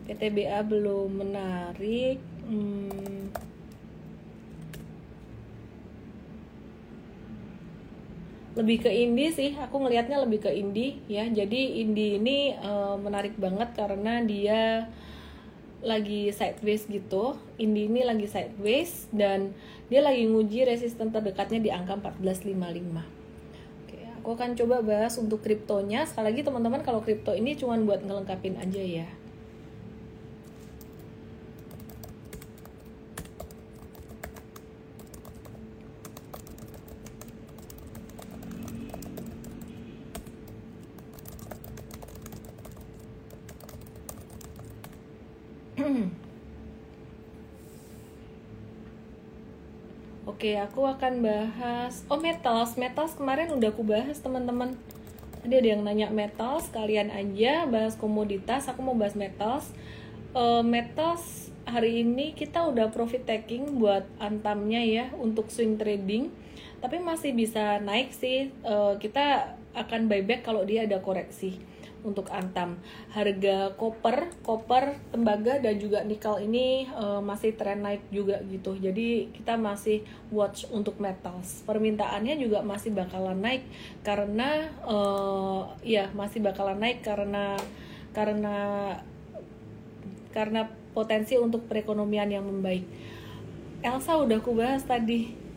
PTBA 0.08 0.64
belum 0.64 1.20
menarik 1.20 2.16
hmm, 2.48 3.47
lebih 8.58 8.82
ke 8.82 8.90
indie 8.90 9.30
sih 9.30 9.54
aku 9.54 9.78
ngelihatnya 9.78 10.18
lebih 10.18 10.42
ke 10.42 10.50
indie 10.50 10.98
ya. 11.06 11.22
Jadi 11.30 11.78
indie 11.86 12.18
ini 12.18 12.58
uh, 12.58 12.98
menarik 12.98 13.38
banget 13.38 13.70
karena 13.78 14.18
dia 14.26 14.90
lagi 15.78 16.34
sideways 16.34 16.90
gitu. 16.90 17.38
Indie 17.54 17.86
ini 17.86 18.02
lagi 18.02 18.26
sideways 18.26 19.06
dan 19.14 19.54
dia 19.86 20.02
lagi 20.02 20.26
nguji 20.26 20.66
resisten 20.66 21.14
terdekatnya 21.14 21.62
di 21.62 21.70
angka 21.70 22.02
1455 22.02 22.50
Oke, 23.86 23.98
aku 24.18 24.28
akan 24.34 24.58
coba 24.58 24.82
bahas 24.82 25.14
untuk 25.22 25.38
kriptonya. 25.46 26.02
Sekali 26.10 26.34
lagi 26.34 26.42
teman-teman 26.42 26.82
kalau 26.82 26.98
kripto 26.98 27.30
ini 27.38 27.54
cuma 27.54 27.78
buat 27.78 28.02
ngelengkapin 28.02 28.58
aja 28.58 28.82
ya 28.82 29.08
Oke, 50.48 50.64
aku 50.64 50.88
akan 50.88 51.20
bahas 51.20 52.08
oh 52.08 52.16
metals. 52.16 52.80
Metals 52.80 53.12
kemarin 53.12 53.52
udah 53.52 53.68
aku 53.68 53.84
bahas 53.84 54.16
teman-teman. 54.16 54.80
Tadi 55.44 55.52
ada 55.60 55.68
yang 55.76 55.84
nanya 55.84 56.08
metals, 56.08 56.72
kalian 56.72 57.12
aja 57.12 57.68
bahas 57.68 58.00
komoditas. 58.00 58.64
Aku 58.64 58.80
mau 58.80 58.96
bahas 58.96 59.12
metals. 59.12 59.68
Uh, 60.32 60.64
metals 60.64 61.52
hari 61.68 62.00
ini 62.00 62.32
kita 62.32 62.64
udah 62.64 62.88
profit 62.88 63.28
taking 63.28 63.76
buat 63.76 64.08
antamnya 64.16 64.80
ya 64.80 65.12
untuk 65.20 65.52
swing 65.52 65.76
trading. 65.76 66.32
Tapi 66.80 66.96
masih 66.96 67.36
bisa 67.36 67.76
naik 67.84 68.16
sih. 68.16 68.48
Uh, 68.64 68.96
kita 68.96 69.52
akan 69.76 70.08
buyback 70.08 70.48
kalau 70.48 70.64
dia 70.64 70.88
ada 70.88 70.96
koreksi 71.04 71.60
untuk 72.02 72.30
antam. 72.30 72.78
Harga 73.10 73.74
koper, 73.74 74.30
koper, 74.42 74.98
tembaga 75.10 75.58
dan 75.58 75.78
juga 75.78 76.02
nikel 76.02 76.44
ini 76.44 76.90
uh, 76.94 77.22
masih 77.22 77.54
tren 77.54 77.82
naik 77.82 78.02
juga 78.10 78.38
gitu. 78.46 78.74
Jadi 78.78 79.32
kita 79.34 79.58
masih 79.58 80.04
watch 80.30 80.68
untuk 80.70 80.98
metals. 81.02 81.62
Permintaannya 81.66 82.38
juga 82.38 82.62
masih 82.62 82.94
bakalan 82.94 83.38
naik 83.38 83.62
karena 84.06 84.68
uh, 84.84 85.72
ya 85.82 86.10
masih 86.14 86.42
bakalan 86.42 86.78
naik 86.78 87.02
karena 87.02 87.58
karena 88.12 88.56
karena 90.32 90.70
potensi 90.92 91.34
untuk 91.38 91.66
perekonomian 91.66 92.30
yang 92.30 92.44
membaik. 92.46 92.86
Elsa 93.78 94.18
udah 94.18 94.42
aku 94.42 94.58
bahas 94.58 94.82
tadi 94.82 95.48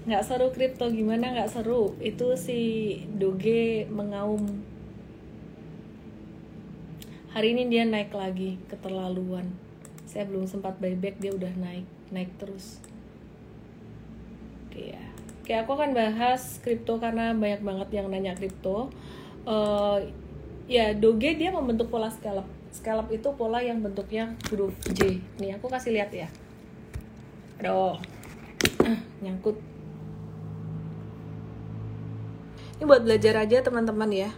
nggak 0.00 0.24
seru 0.24 0.48
kripto 0.48 0.88
gimana 0.88 1.36
nggak 1.36 1.52
seru 1.52 1.92
itu 2.00 2.32
si 2.32 2.60
Doge 3.20 3.84
mengaum 3.92 4.64
hari 7.30 7.54
ini 7.54 7.70
dia 7.70 7.86
naik 7.86 8.10
lagi 8.10 8.58
keterlaluan. 8.66 9.46
Saya 10.06 10.26
belum 10.26 10.50
sempat 10.50 10.82
buyback 10.82 11.22
dia 11.22 11.30
udah 11.30 11.50
naik 11.54 11.86
naik 12.10 12.30
terus. 12.42 12.82
Oke 14.66 14.94
ya. 14.94 15.02
Oke 15.42 15.52
aku 15.54 15.70
akan 15.78 15.94
bahas 15.94 16.58
kripto 16.62 16.98
karena 16.98 17.30
banyak 17.30 17.62
banget 17.62 17.88
yang 17.94 18.06
nanya 18.10 18.34
kripto. 18.34 18.90
Uh, 19.46 20.02
ya 20.66 20.90
doge 20.94 21.38
dia 21.38 21.54
membentuk 21.54 21.90
pola 21.90 22.10
scallop 22.10 22.46
scallop 22.70 23.10
itu 23.10 23.26
pola 23.34 23.62
yang 23.62 23.78
bentuknya 23.78 24.34
huruf 24.50 24.74
J. 24.90 25.22
Nih 25.38 25.54
aku 25.54 25.70
kasih 25.70 25.94
lihat 25.94 26.10
ya. 26.10 26.28
Aduh 27.62 27.98
nyangkut. 29.22 29.54
Ini 32.80 32.88
buat 32.88 33.06
belajar 33.06 33.38
aja 33.38 33.62
teman-teman 33.62 34.10
ya. 34.10 34.30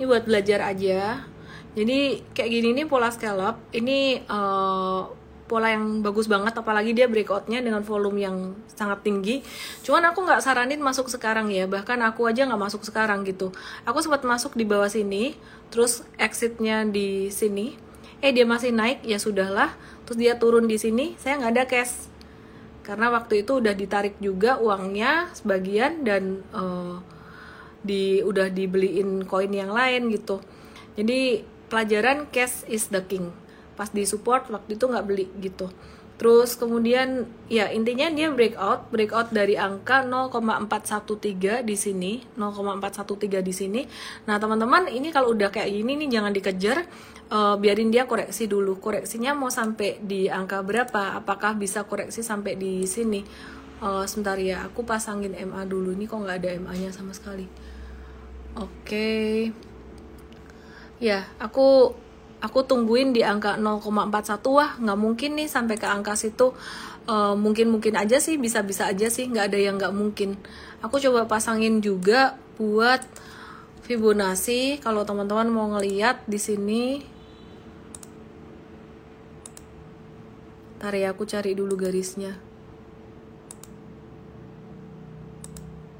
Ini 0.00 0.10
buat 0.10 0.26
belajar 0.26 0.58
aja 0.66 1.30
jadi 1.74 2.22
kayak 2.30 2.50
gini 2.50 2.68
nih 2.70 2.86
pola 2.86 3.10
scallop 3.10 3.58
ini 3.74 4.22
uh, 4.30 5.10
pola 5.44 5.74
yang 5.74 6.00
bagus 6.00 6.24
banget 6.24 6.56
apalagi 6.56 6.96
dia 6.96 7.04
breakoutnya 7.10 7.60
dengan 7.60 7.84
volume 7.84 8.18
yang 8.22 8.36
sangat 8.70 9.04
tinggi. 9.04 9.44
Cuman 9.84 10.08
aku 10.08 10.24
nggak 10.24 10.40
saranin 10.40 10.80
masuk 10.80 11.12
sekarang 11.12 11.52
ya. 11.52 11.68
Bahkan 11.68 12.00
aku 12.00 12.30
aja 12.30 12.48
nggak 12.48 12.62
masuk 12.62 12.82
sekarang 12.86 13.26
gitu. 13.28 13.52
Aku 13.84 14.00
sempat 14.00 14.24
masuk 14.24 14.56
di 14.56 14.64
bawah 14.64 14.88
sini 14.88 15.36
terus 15.68 16.06
exitnya 16.16 16.86
di 16.88 17.28
sini. 17.28 17.76
Eh 18.24 18.32
dia 18.32 18.48
masih 18.48 18.72
naik 18.72 19.04
ya 19.04 19.20
sudahlah. 19.20 19.76
Terus 20.08 20.16
dia 20.16 20.32
turun 20.40 20.64
di 20.64 20.80
sini 20.80 21.12
saya 21.20 21.42
nggak 21.42 21.52
ada 21.52 21.64
cash. 21.68 22.08
Karena 22.84 23.12
waktu 23.12 23.44
itu 23.44 23.60
udah 23.60 23.76
ditarik 23.76 24.16
juga 24.20 24.60
uangnya 24.60 25.32
sebagian 25.36 26.04
dan 26.04 26.44
uh, 26.56 27.00
di 27.84 28.24
udah 28.24 28.48
dibeliin 28.48 29.28
koin 29.28 29.52
yang 29.52 29.72
lain 29.72 30.08
gitu. 30.08 30.40
Jadi 30.96 31.53
pelajaran 31.74 32.30
cash 32.30 32.62
is 32.70 32.86
the 32.94 33.02
king. 33.02 33.34
Pas 33.74 33.90
di 33.90 34.06
support 34.06 34.46
waktu 34.46 34.78
itu 34.78 34.86
nggak 34.86 35.06
beli 35.10 35.26
gitu. 35.42 35.66
Terus 36.14 36.54
kemudian 36.54 37.26
ya 37.50 37.74
intinya 37.74 38.06
dia 38.06 38.30
breakout 38.30 38.86
breakout 38.94 39.34
dari 39.34 39.58
angka 39.58 40.06
0,413 40.06 41.66
di 41.66 41.74
sini 41.74 42.22
0,413 42.38 43.42
di 43.42 43.50
sini. 43.50 43.82
Nah 44.30 44.38
teman-teman 44.38 44.86
ini 44.86 45.10
kalau 45.10 45.34
udah 45.34 45.50
kayak 45.50 45.74
gini 45.74 45.98
nih 46.06 46.08
jangan 46.14 46.30
dikejar. 46.30 46.86
Uh, 47.34 47.58
biarin 47.58 47.90
dia 47.90 48.06
koreksi 48.06 48.46
dulu. 48.46 48.78
Koreksinya 48.78 49.34
mau 49.34 49.50
sampai 49.50 49.98
di 49.98 50.30
angka 50.30 50.62
berapa? 50.62 51.18
Apakah 51.18 51.58
bisa 51.58 51.82
koreksi 51.82 52.22
sampai 52.22 52.54
di 52.54 52.86
sini? 52.86 53.26
Uh, 53.82 54.06
sebentar 54.06 54.38
ya 54.38 54.62
aku 54.62 54.86
pasangin 54.86 55.34
MA 55.34 55.66
dulu. 55.66 55.90
Ini 55.98 56.06
kok 56.06 56.22
nggak 56.22 56.38
ada 56.38 56.50
MA 56.62 56.78
nya 56.78 56.94
sama 56.94 57.10
sekali. 57.10 57.50
Oke. 58.54 58.70
okay 59.50 59.73
ya 61.02 61.26
aku 61.42 61.94
aku 62.44 62.60
tungguin 62.68 63.16
di 63.16 63.24
angka 63.24 63.56
0,41 63.56 64.44
wah 64.52 64.70
nggak 64.76 64.98
mungkin 65.00 65.30
nih 65.40 65.48
sampai 65.48 65.80
ke 65.80 65.88
angka 65.88 66.12
situ. 66.12 66.52
Uh, 67.04 67.36
mungkin 67.36 67.68
mungkin 67.68 68.00
aja 68.00 68.16
sih 68.16 68.40
bisa 68.40 68.64
bisa 68.64 68.88
aja 68.88 69.12
sih 69.12 69.28
nggak 69.28 69.52
ada 69.52 69.58
yang 69.60 69.80
nggak 69.80 69.96
mungkin. 69.96 70.36
Aku 70.84 71.00
coba 71.00 71.24
pasangin 71.24 71.80
juga 71.80 72.36
buat 72.60 73.00
Fibonacci. 73.84 74.80
Kalau 74.80 75.04
teman-teman 75.08 75.48
mau 75.48 75.68
ngeliat 75.72 76.24
di 76.28 76.36
sini. 76.40 76.84
Ntar 80.80 80.92
ya 81.00 81.16
aku 81.16 81.24
cari 81.24 81.56
dulu 81.56 81.76
garisnya. 81.80 82.36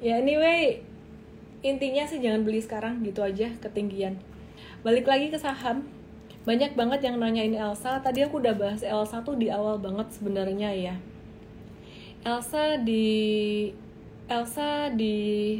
Ya 0.01 0.17
anyway 0.17 0.81
intinya 1.61 2.05
sih 2.09 2.17
jangan 2.21 2.41
beli 2.41 2.61
sekarang 2.61 3.01
gitu 3.05 3.21
aja 3.21 3.53
ketinggian. 3.61 4.17
Balik 4.81 5.05
lagi 5.09 5.29
ke 5.29 5.37
saham. 5.37 5.85
Banyak 6.41 6.73
banget 6.73 7.05
yang 7.05 7.21
nanyain 7.21 7.53
Elsa. 7.53 8.01
Tadi 8.01 8.25
aku 8.25 8.41
udah 8.41 8.57
bahas 8.57 8.81
Elsa 8.81 9.21
tuh 9.21 9.37
di 9.37 9.53
awal 9.53 9.77
banget 9.77 10.09
sebenarnya 10.09 10.73
ya. 10.73 10.95
Elsa 12.25 12.81
di 12.81 13.69
Elsa 14.25 14.89
di 14.93 15.57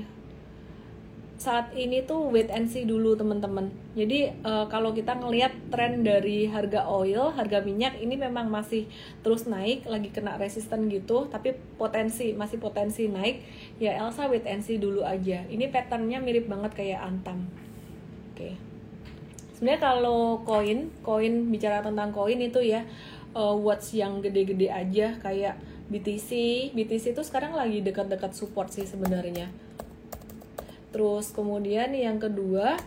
saat 1.38 1.74
ini 1.74 2.06
tuh 2.06 2.30
wait 2.30 2.50
and 2.54 2.70
see 2.70 2.86
dulu 2.86 3.14
teman-teman. 3.14 3.81
Jadi 3.92 4.32
uh, 4.48 4.72
kalau 4.72 4.96
kita 4.96 5.20
ngelihat 5.20 5.52
tren 5.68 6.00
dari 6.08 6.48
harga 6.48 6.88
oil, 6.88 7.36
harga 7.36 7.60
minyak 7.60 8.00
ini 8.00 8.16
memang 8.16 8.48
masih 8.48 8.88
terus 9.20 9.52
naik, 9.52 9.84
lagi 9.84 10.08
kena 10.16 10.40
resisten 10.40 10.88
gitu, 10.88 11.28
tapi 11.28 11.60
potensi 11.76 12.32
masih 12.32 12.56
potensi 12.64 13.12
naik. 13.12 13.44
Ya 13.84 14.00
Elsa 14.00 14.32
wait 14.32 14.48
and 14.48 14.64
see 14.64 14.80
dulu 14.80 15.04
aja. 15.04 15.44
Ini 15.52 15.68
patternnya 15.68 16.24
mirip 16.24 16.48
banget 16.48 16.72
kayak 16.72 17.04
Antam. 17.04 17.52
Oke. 18.32 18.36
Okay. 18.36 18.54
Sebenarnya 19.60 19.82
kalau 19.84 20.42
koin, 20.48 20.90
koin 21.04 21.52
bicara 21.52 21.84
tentang 21.84 22.16
koin 22.16 22.40
itu 22.40 22.64
ya 22.64 22.88
uh, 23.36 23.56
watch 23.56 23.96
yang 23.96 24.20
gede-gede 24.24 24.72
aja 24.72 25.16
kayak 25.20 25.60
BTC 25.92 26.30
BTC 26.72 27.12
itu 27.12 27.24
sekarang 27.24 27.52
lagi 27.52 27.84
dekat-dekat 27.84 28.32
support 28.32 28.72
sih 28.72 28.88
sebenarnya 28.88 29.52
terus 30.92 31.32
kemudian 31.32 31.92
yang 31.96 32.20
kedua 32.20 32.80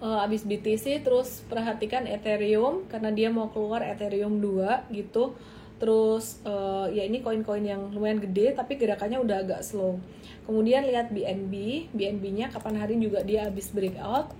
uh, 0.00 0.24
abis 0.24 0.48
BTC 0.48 1.04
terus 1.04 1.44
perhatikan 1.46 2.08
Ethereum 2.08 2.88
karena 2.88 3.12
dia 3.12 3.28
mau 3.28 3.52
keluar 3.52 3.84
Ethereum 3.84 4.40
2 4.40 4.90
gitu. 4.92 5.36
Terus 5.80 6.44
uh, 6.44 6.92
ya 6.92 7.08
ini 7.08 7.24
koin-koin 7.24 7.64
yang 7.64 7.88
lumayan 7.92 8.20
gede 8.20 8.52
tapi 8.52 8.76
gerakannya 8.76 9.20
udah 9.20 9.36
agak 9.40 9.60
slow. 9.64 9.96
Kemudian 10.44 10.84
lihat 10.84 11.08
BNB 11.08 11.88
BNB 11.96 12.24
nya 12.36 12.46
kapan 12.52 12.76
hari 12.76 13.00
juga 13.00 13.24
dia 13.24 13.48
habis 13.48 13.72
breakout. 13.72 14.32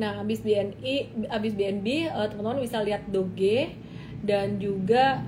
Nah 0.00 0.24
habis 0.24 0.40
BNI 0.40 1.28
habis 1.28 1.52
BNB 1.52 2.08
uh, 2.08 2.24
eh, 2.24 2.28
teman-teman 2.32 2.64
bisa 2.64 2.80
lihat 2.80 3.04
Doge 3.12 3.76
dan 4.24 4.56
juga 4.56 5.20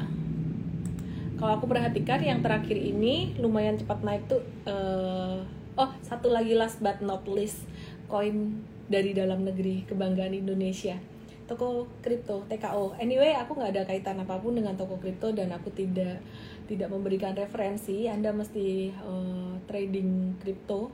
kalau 1.37 1.59
aku 1.59 1.67
perhatikan 1.69 2.23
yang 2.23 2.39
terakhir 2.41 2.79
ini 2.79 3.35
lumayan 3.37 3.75
cepat 3.75 3.99
naik 4.07 4.25
tuh 4.31 4.41
uh, 4.65 5.43
oh 5.77 5.91
satu 6.05 6.29
lagi 6.33 6.53
last 6.57 6.81
but 6.81 7.01
not 7.01 7.25
least 7.25 7.65
koin 8.11 8.61
dari 8.93 9.17
dalam 9.17 9.47
negeri 9.47 9.89
kebanggaan 9.89 10.37
Indonesia 10.37 11.01
toko 11.53 11.85
kripto 12.01 12.47
TKO. 12.49 12.97
Anyway, 12.97 13.35
aku 13.37 13.59
nggak 13.59 13.77
ada 13.77 13.83
kaitan 13.85 14.17
apa 14.23 14.41
pun 14.41 14.57
dengan 14.57 14.73
toko 14.79 14.97
kripto 14.97 15.35
dan 15.35 15.53
aku 15.53 15.69
tidak 15.75 16.23
tidak 16.71 16.89
memberikan 16.89 17.37
referensi. 17.37 18.09
Anda 18.09 18.33
mesti 18.33 18.89
uh, 19.05 19.61
trading 19.69 20.41
kripto 20.41 20.89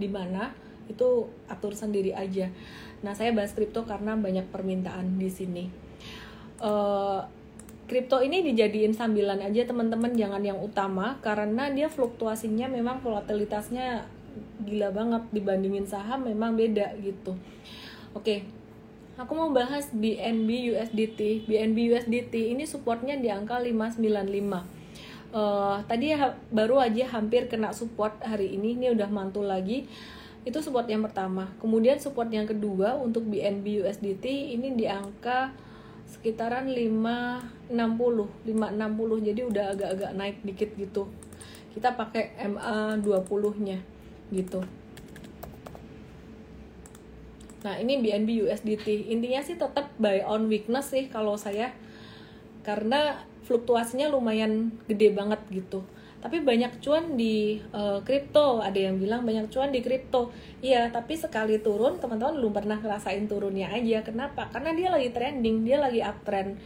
di 0.00 0.08
mana 0.08 0.54
itu 0.88 1.28
atur 1.50 1.76
sendiri 1.76 2.16
aja. 2.16 2.48
Nah, 3.04 3.12
saya 3.12 3.36
bahas 3.36 3.52
kripto 3.52 3.84
karena 3.84 4.16
banyak 4.16 4.48
permintaan 4.48 5.20
di 5.20 5.28
sini. 5.28 5.64
Uh, 6.62 7.20
kripto 7.92 8.24
ini 8.24 8.40
dijadiin 8.40 8.96
sambilan 8.96 9.44
aja 9.44 9.68
teman-teman 9.68 10.16
jangan 10.16 10.40
yang 10.40 10.56
utama 10.56 11.20
karena 11.20 11.68
dia 11.68 11.92
fluktuasinya 11.92 12.72
memang 12.72 13.04
volatilitasnya 13.04 14.08
gila 14.64 14.88
banget 14.96 15.28
dibandingin 15.28 15.84
saham 15.84 16.24
memang 16.24 16.56
beda 16.56 16.96
gitu. 17.04 17.36
Oke, 18.16 18.48
aku 19.20 19.32
mau 19.36 19.52
bahas 19.52 19.92
BNB 19.92 20.72
USDT 20.72 21.44
BNB 21.44 21.92
USDT 21.92 22.56
ini 22.56 22.64
supportnya 22.64 23.20
di 23.20 23.28
angka 23.28 23.60
595 23.60 24.80
Uh, 25.32 25.80
tadi 25.88 26.12
ya, 26.12 26.36
baru 26.52 26.76
aja 26.76 27.08
hampir 27.08 27.48
kena 27.48 27.72
support 27.72 28.20
hari 28.20 28.52
ini 28.52 28.76
ini 28.76 28.92
udah 28.92 29.08
mantul 29.08 29.48
lagi. 29.48 29.88
Itu 30.44 30.60
support 30.60 30.84
yang 30.92 31.00
pertama. 31.00 31.48
Kemudian 31.56 31.96
support 31.96 32.28
yang 32.28 32.44
kedua 32.44 33.00
untuk 33.00 33.24
BNB 33.24 33.80
USDT 33.80 34.28
ini 34.28 34.76
di 34.76 34.84
angka 34.84 35.56
sekitaran 36.12 36.68
560 36.68 37.72
560 37.72 39.26
jadi 39.32 39.40
udah 39.48 39.64
agak-agak 39.72 40.12
naik 40.12 40.36
dikit 40.44 40.70
gitu 40.76 41.08
kita 41.72 41.96
pakai 41.96 42.36
MA 42.52 43.00
20 43.00 43.64
nya 43.64 43.80
gitu 44.28 44.60
Nah, 47.62 47.78
ini 47.78 48.02
BNB 48.02 48.42
USDT. 48.42 49.14
Intinya 49.14 49.38
sih 49.38 49.54
tetap 49.54 49.94
buy 49.94 50.26
on 50.26 50.50
weakness 50.50 50.90
sih 50.90 51.06
kalau 51.06 51.38
saya 51.38 51.70
karena 52.66 53.22
fluktuasinya 53.46 54.10
lumayan 54.10 54.74
gede 54.90 55.14
banget 55.14 55.38
gitu. 55.50 55.86
Tapi 56.22 56.38
banyak 56.38 56.78
cuan 56.78 57.18
di 57.18 57.58
kripto, 58.06 58.62
uh, 58.62 58.64
ada 58.64 58.78
yang 58.78 59.02
bilang 59.02 59.26
banyak 59.26 59.50
cuan 59.50 59.74
di 59.74 59.82
kripto. 59.82 60.30
Iya, 60.62 60.94
tapi 60.94 61.18
sekali 61.18 61.58
turun 61.58 61.98
teman-teman 61.98 62.38
belum 62.38 62.52
pernah 62.54 62.78
ngerasain 62.78 63.26
turunnya 63.26 63.74
aja. 63.74 64.06
Kenapa? 64.06 64.46
Karena 64.54 64.70
dia 64.70 64.88
lagi 64.94 65.10
trending, 65.10 65.66
dia 65.66 65.82
lagi 65.82 65.98
uptrend. 65.98 66.62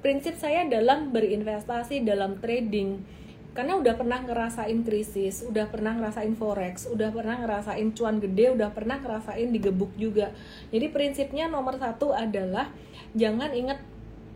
Prinsip 0.00 0.40
saya 0.40 0.64
dalam 0.64 1.12
berinvestasi 1.12 2.00
dalam 2.00 2.40
trading 2.40 3.18
karena 3.58 3.74
udah 3.74 3.98
pernah 3.98 4.22
ngerasain 4.22 4.86
krisis, 4.86 5.42
udah 5.42 5.66
pernah 5.66 5.90
ngerasain 5.98 6.30
forex, 6.38 6.86
udah 6.86 7.10
pernah 7.10 7.42
ngerasain 7.42 7.90
cuan 7.90 8.22
gede, 8.22 8.54
udah 8.54 8.70
pernah 8.70 9.02
ngerasain 9.02 9.50
digebuk 9.50 9.90
juga. 9.98 10.30
Jadi 10.70 10.86
prinsipnya 10.94 11.50
nomor 11.50 11.74
satu 11.74 12.14
adalah 12.14 12.70
jangan 13.18 13.50
inget 13.50 13.82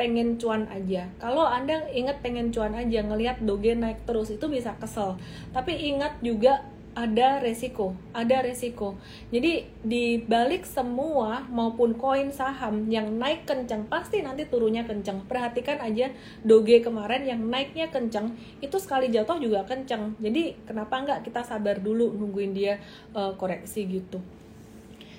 pengen 0.02 0.34
cuan 0.34 0.66
aja. 0.66 1.06
Kalau 1.22 1.46
anda 1.46 1.86
inget 1.94 2.18
pengen 2.26 2.50
cuan 2.50 2.74
aja, 2.74 3.06
ngelihat 3.06 3.38
doge 3.46 3.78
naik 3.78 4.02
terus 4.02 4.34
itu 4.34 4.50
bisa 4.50 4.74
kesel. 4.82 5.14
Tapi 5.54 5.78
ingat 5.94 6.18
juga 6.18 6.66
ada 6.92 7.38
resiko, 7.38 7.94
ada 8.10 8.42
resiko. 8.42 8.98
Jadi 9.30 9.64
di 9.80 10.18
balik 10.20 10.66
semua 10.66 11.46
maupun 11.48 11.94
koin 11.94 12.34
saham 12.34 12.90
yang 12.90 13.14
naik 13.16 13.46
kencang 13.48 13.86
pasti 13.86 14.20
nanti 14.26 14.44
turunnya 14.44 14.82
kencang. 14.84 15.24
Perhatikan 15.24 15.78
aja 15.80 16.12
Doge 16.42 16.82
kemarin 16.84 17.24
yang 17.24 17.40
naiknya 17.46 17.88
kencang 17.88 18.34
itu 18.60 18.76
sekali 18.76 19.08
jatuh 19.08 19.38
juga 19.38 19.64
kencang. 19.64 20.18
Jadi 20.18 20.66
kenapa 20.66 20.98
nggak 20.98 21.30
kita 21.30 21.46
sabar 21.46 21.78
dulu 21.78 22.10
nungguin 22.12 22.52
dia 22.52 22.76
uh, 23.14 23.38
koreksi 23.38 23.86
gitu. 23.86 24.20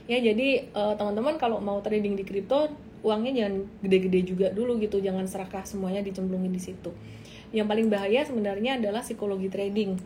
Ya 0.06 0.19
jadi 0.19 0.67
uh, 0.76 0.93
teman-teman 1.00 1.39
kalau 1.39 1.58
mau 1.63 1.80
trading 1.80 2.19
di 2.19 2.28
kripto 2.28 2.69
uangnya 3.04 3.44
jangan 3.44 3.56
gede-gede 3.84 4.20
juga 4.24 4.48
dulu 4.50 4.80
gitu, 4.80 5.04
jangan 5.04 5.28
serakah 5.28 5.68
semuanya 5.68 6.00
dicemplungin 6.02 6.50
di 6.50 6.62
situ. 6.63 6.96
Yang 7.54 7.68
paling 7.70 7.88
bahaya 7.92 8.24
sebenarnya 8.26 8.82
adalah 8.82 9.04
psikologi 9.04 9.52
trading. 9.52 10.00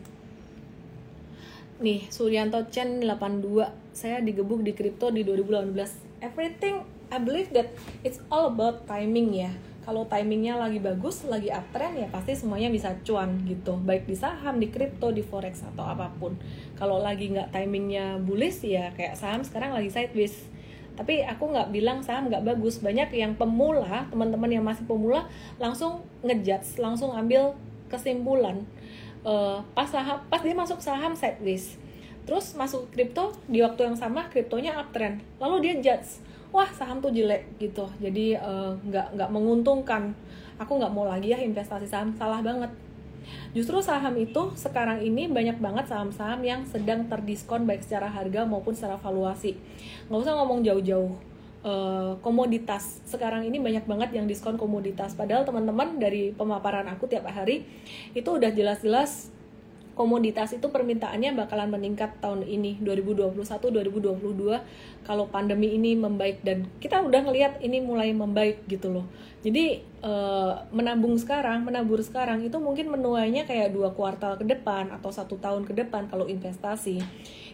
Nih 1.78 2.10
Suryanto 2.10 2.58
Chen 2.74 2.98
82 3.06 3.94
saya 3.94 4.18
digebuk 4.18 4.66
di 4.66 4.74
kripto 4.74 5.14
di 5.14 5.22
2018 5.22 6.26
everything 6.26 6.82
I 7.08 7.22
believe 7.22 7.54
that 7.54 7.70
it's 8.02 8.18
all 8.28 8.50
about 8.50 8.84
timing 8.84 9.32
ya. 9.32 9.54
Kalau 9.88 10.04
timingnya 10.04 10.60
lagi 10.60 10.76
bagus 10.84 11.24
lagi 11.24 11.48
uptrend 11.48 11.96
ya 11.96 12.06
pasti 12.12 12.36
semuanya 12.36 12.68
bisa 12.68 12.92
cuan 13.06 13.40
gitu. 13.48 13.80
Baik 13.80 14.04
di 14.04 14.12
saham 14.12 14.60
di 14.60 14.68
kripto 14.68 15.08
di 15.08 15.24
forex 15.24 15.64
atau 15.64 15.88
apa 15.88 16.12
pun. 16.20 16.36
Kalau 16.76 17.00
lagi 17.00 17.32
nggak 17.32 17.54
timingnya 17.54 18.20
bullish 18.20 18.60
ya 18.66 18.92
kayak 18.92 19.16
saham 19.16 19.40
sekarang 19.40 19.72
lagi 19.72 19.88
sideways 19.88 20.36
tapi 20.98 21.22
aku 21.22 21.54
nggak 21.54 21.70
bilang 21.70 22.02
saham 22.02 22.26
nggak 22.26 22.42
bagus. 22.42 22.82
Banyak 22.82 23.14
yang 23.14 23.38
pemula 23.38 24.10
teman-teman 24.10 24.50
yang 24.50 24.66
masih 24.66 24.82
pemula 24.82 25.30
langsung 25.62 26.02
ngejudge 26.26 26.82
langsung 26.82 27.14
ambil 27.14 27.54
kesimpulan. 27.86 28.66
Uh, 29.22 29.62
pas 29.78 29.86
saham 29.86 30.18
pas 30.26 30.42
dia 30.42 30.58
masuk 30.58 30.82
saham 30.82 31.14
sideways. 31.14 31.78
Terus 32.26 32.58
masuk 32.58 32.90
kripto 32.90 33.30
di 33.46 33.62
waktu 33.62 33.86
yang 33.86 33.94
sama 33.94 34.26
kriptonya 34.26 34.74
uptrend. 34.74 35.22
Lalu 35.38 35.70
dia 35.70 35.74
judge 35.78 36.18
wah 36.50 36.66
saham 36.74 36.98
tuh 36.98 37.14
jelek 37.14 37.46
gitu. 37.62 37.86
Jadi 38.02 38.34
uh, 38.34 38.74
nggak 38.82 39.14
nggak 39.14 39.30
menguntungkan. 39.30 40.10
Aku 40.58 40.82
nggak 40.82 40.90
mau 40.90 41.06
lagi 41.06 41.30
ya 41.30 41.38
investasi 41.38 41.86
saham. 41.86 42.10
Salah 42.18 42.42
banget 42.42 42.74
justru 43.56 43.80
saham 43.80 44.14
itu 44.20 44.52
sekarang 44.54 45.00
ini 45.00 45.26
banyak 45.28 45.58
banget 45.58 45.88
saham-saham 45.88 46.40
yang 46.44 46.60
sedang 46.68 47.08
terdiskon 47.08 47.64
baik 47.64 47.84
secara 47.84 48.08
harga 48.08 48.44
maupun 48.44 48.76
secara 48.76 49.00
valuasi. 49.00 49.56
Nggak 50.08 50.20
usah 50.24 50.34
ngomong 50.38 50.60
jauh-jauh. 50.64 51.14
Uh, 51.58 52.14
komoditas. 52.22 53.02
Sekarang 53.02 53.42
ini 53.42 53.58
banyak 53.58 53.82
banget 53.82 54.14
yang 54.14 54.30
diskon 54.30 54.54
komoditas. 54.54 55.18
Padahal 55.18 55.42
teman-teman 55.42 55.98
dari 55.98 56.30
pemaparan 56.30 56.86
aku 56.86 57.10
tiap 57.10 57.26
hari 57.26 57.66
itu 58.14 58.30
udah 58.30 58.54
jelas-jelas 58.54 59.34
komoditas 59.98 60.54
itu 60.54 60.70
permintaannya 60.70 61.34
bakalan 61.34 61.74
meningkat 61.74 62.22
tahun 62.22 62.46
ini 62.46 62.78
2021 62.86 63.34
2022 63.42 65.02
kalau 65.02 65.26
pandemi 65.26 65.74
ini 65.74 65.98
membaik. 65.98 66.46
Dan 66.46 66.70
kita 66.78 67.02
udah 67.02 67.26
ngelihat 67.26 67.58
ini 67.58 67.82
mulai 67.82 68.14
membaik 68.14 68.62
gitu 68.70 68.94
loh. 68.94 69.10
Jadi 69.42 69.82
e, 69.82 70.12
menabung 70.70 71.18
sekarang 71.18 71.66
menabur 71.66 71.98
sekarang 71.98 72.46
itu 72.46 72.54
mungkin 72.62 72.94
menuainya 72.94 73.42
kayak 73.42 73.74
dua 73.74 73.90
kuartal 73.90 74.38
ke 74.38 74.46
depan 74.46 74.94
atau 74.94 75.10
satu 75.10 75.34
tahun 75.42 75.66
ke 75.66 75.74
depan 75.74 76.06
kalau 76.06 76.30
investasi. 76.30 77.02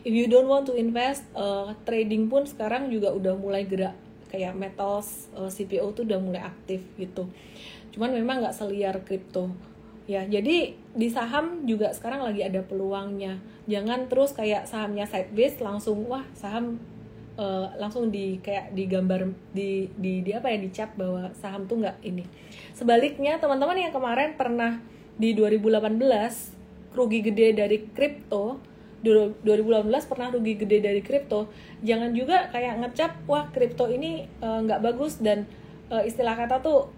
If 0.04 0.12
you 0.12 0.28
don't 0.28 0.52
want 0.52 0.68
to 0.68 0.76
invest 0.76 1.24
uh, 1.32 1.72
trading 1.88 2.28
pun 2.28 2.44
sekarang 2.44 2.92
juga 2.92 3.08
udah 3.08 3.40
mulai 3.40 3.64
gerak. 3.64 3.96
Kayak 4.28 4.52
metals 4.52 5.32
uh, 5.32 5.48
CPO 5.48 5.96
tuh 5.96 6.04
udah 6.04 6.20
mulai 6.20 6.44
aktif 6.44 6.84
gitu. 7.00 7.24
Cuman 7.96 8.12
memang 8.12 8.44
nggak 8.44 8.52
seliar 8.52 9.00
kripto 9.00 9.48
ya 10.04 10.24
jadi 10.28 10.76
di 10.76 11.08
saham 11.08 11.64
juga 11.64 11.92
sekarang 11.96 12.24
lagi 12.24 12.44
ada 12.44 12.60
peluangnya. 12.60 13.40
Jangan 13.64 14.12
terus 14.12 14.36
kayak 14.36 14.68
sahamnya 14.68 15.08
sideways 15.08 15.56
langsung 15.60 16.04
wah 16.04 16.24
saham 16.36 16.76
uh, 17.40 17.72
langsung 17.80 18.12
di 18.12 18.38
kayak 18.44 18.76
digambar 18.76 19.32
di 19.56 19.88
di 19.96 20.20
di 20.20 20.30
apa 20.36 20.52
ya 20.52 20.58
dicap 20.60 20.92
bahwa 20.94 21.32
saham 21.36 21.64
tuh 21.64 21.80
nggak 21.80 21.98
ini. 22.04 22.28
Sebaliknya 22.76 23.40
teman-teman 23.40 23.80
yang 23.80 23.92
kemarin 23.94 24.36
pernah 24.36 24.80
di 25.16 25.32
2018 25.32 26.94
rugi 26.94 27.20
gede 27.22 27.58
dari 27.58 27.78
kripto 27.90 28.58
2018 29.04 29.84
pernah 30.08 30.32
rugi 30.32 30.56
gede 30.56 30.80
dari 30.80 31.04
kripto 31.04 31.52
jangan 31.84 32.16
juga 32.16 32.48
kayak 32.48 32.80
ngecap 32.80 33.12
wah 33.28 33.52
kripto 33.52 33.84
ini 33.92 34.24
eh, 34.24 34.58
nggak 34.64 34.80
uh, 34.80 34.84
bagus 34.84 35.20
dan 35.20 35.44
uh, 35.92 36.00
istilah 36.00 36.32
kata 36.32 36.64
tuh 36.64 36.88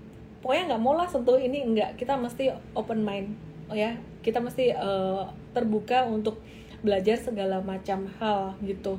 pokoknya 0.46 0.70
nggak 0.70 0.82
mau 0.86 0.94
lah 0.94 1.10
sentuh 1.10 1.42
ini 1.42 1.58
nggak. 1.74 1.98
Kita 1.98 2.14
mesti 2.14 2.54
open 2.78 3.02
mind 3.02 3.34
oh 3.66 3.74
ya. 3.74 3.98
Kita 4.22 4.38
mesti 4.38 4.70
uh, 4.70 5.26
terbuka 5.50 6.06
untuk 6.06 6.38
belajar 6.86 7.18
segala 7.18 7.58
macam 7.58 8.06
hal 8.22 8.54
gitu. 8.62 8.94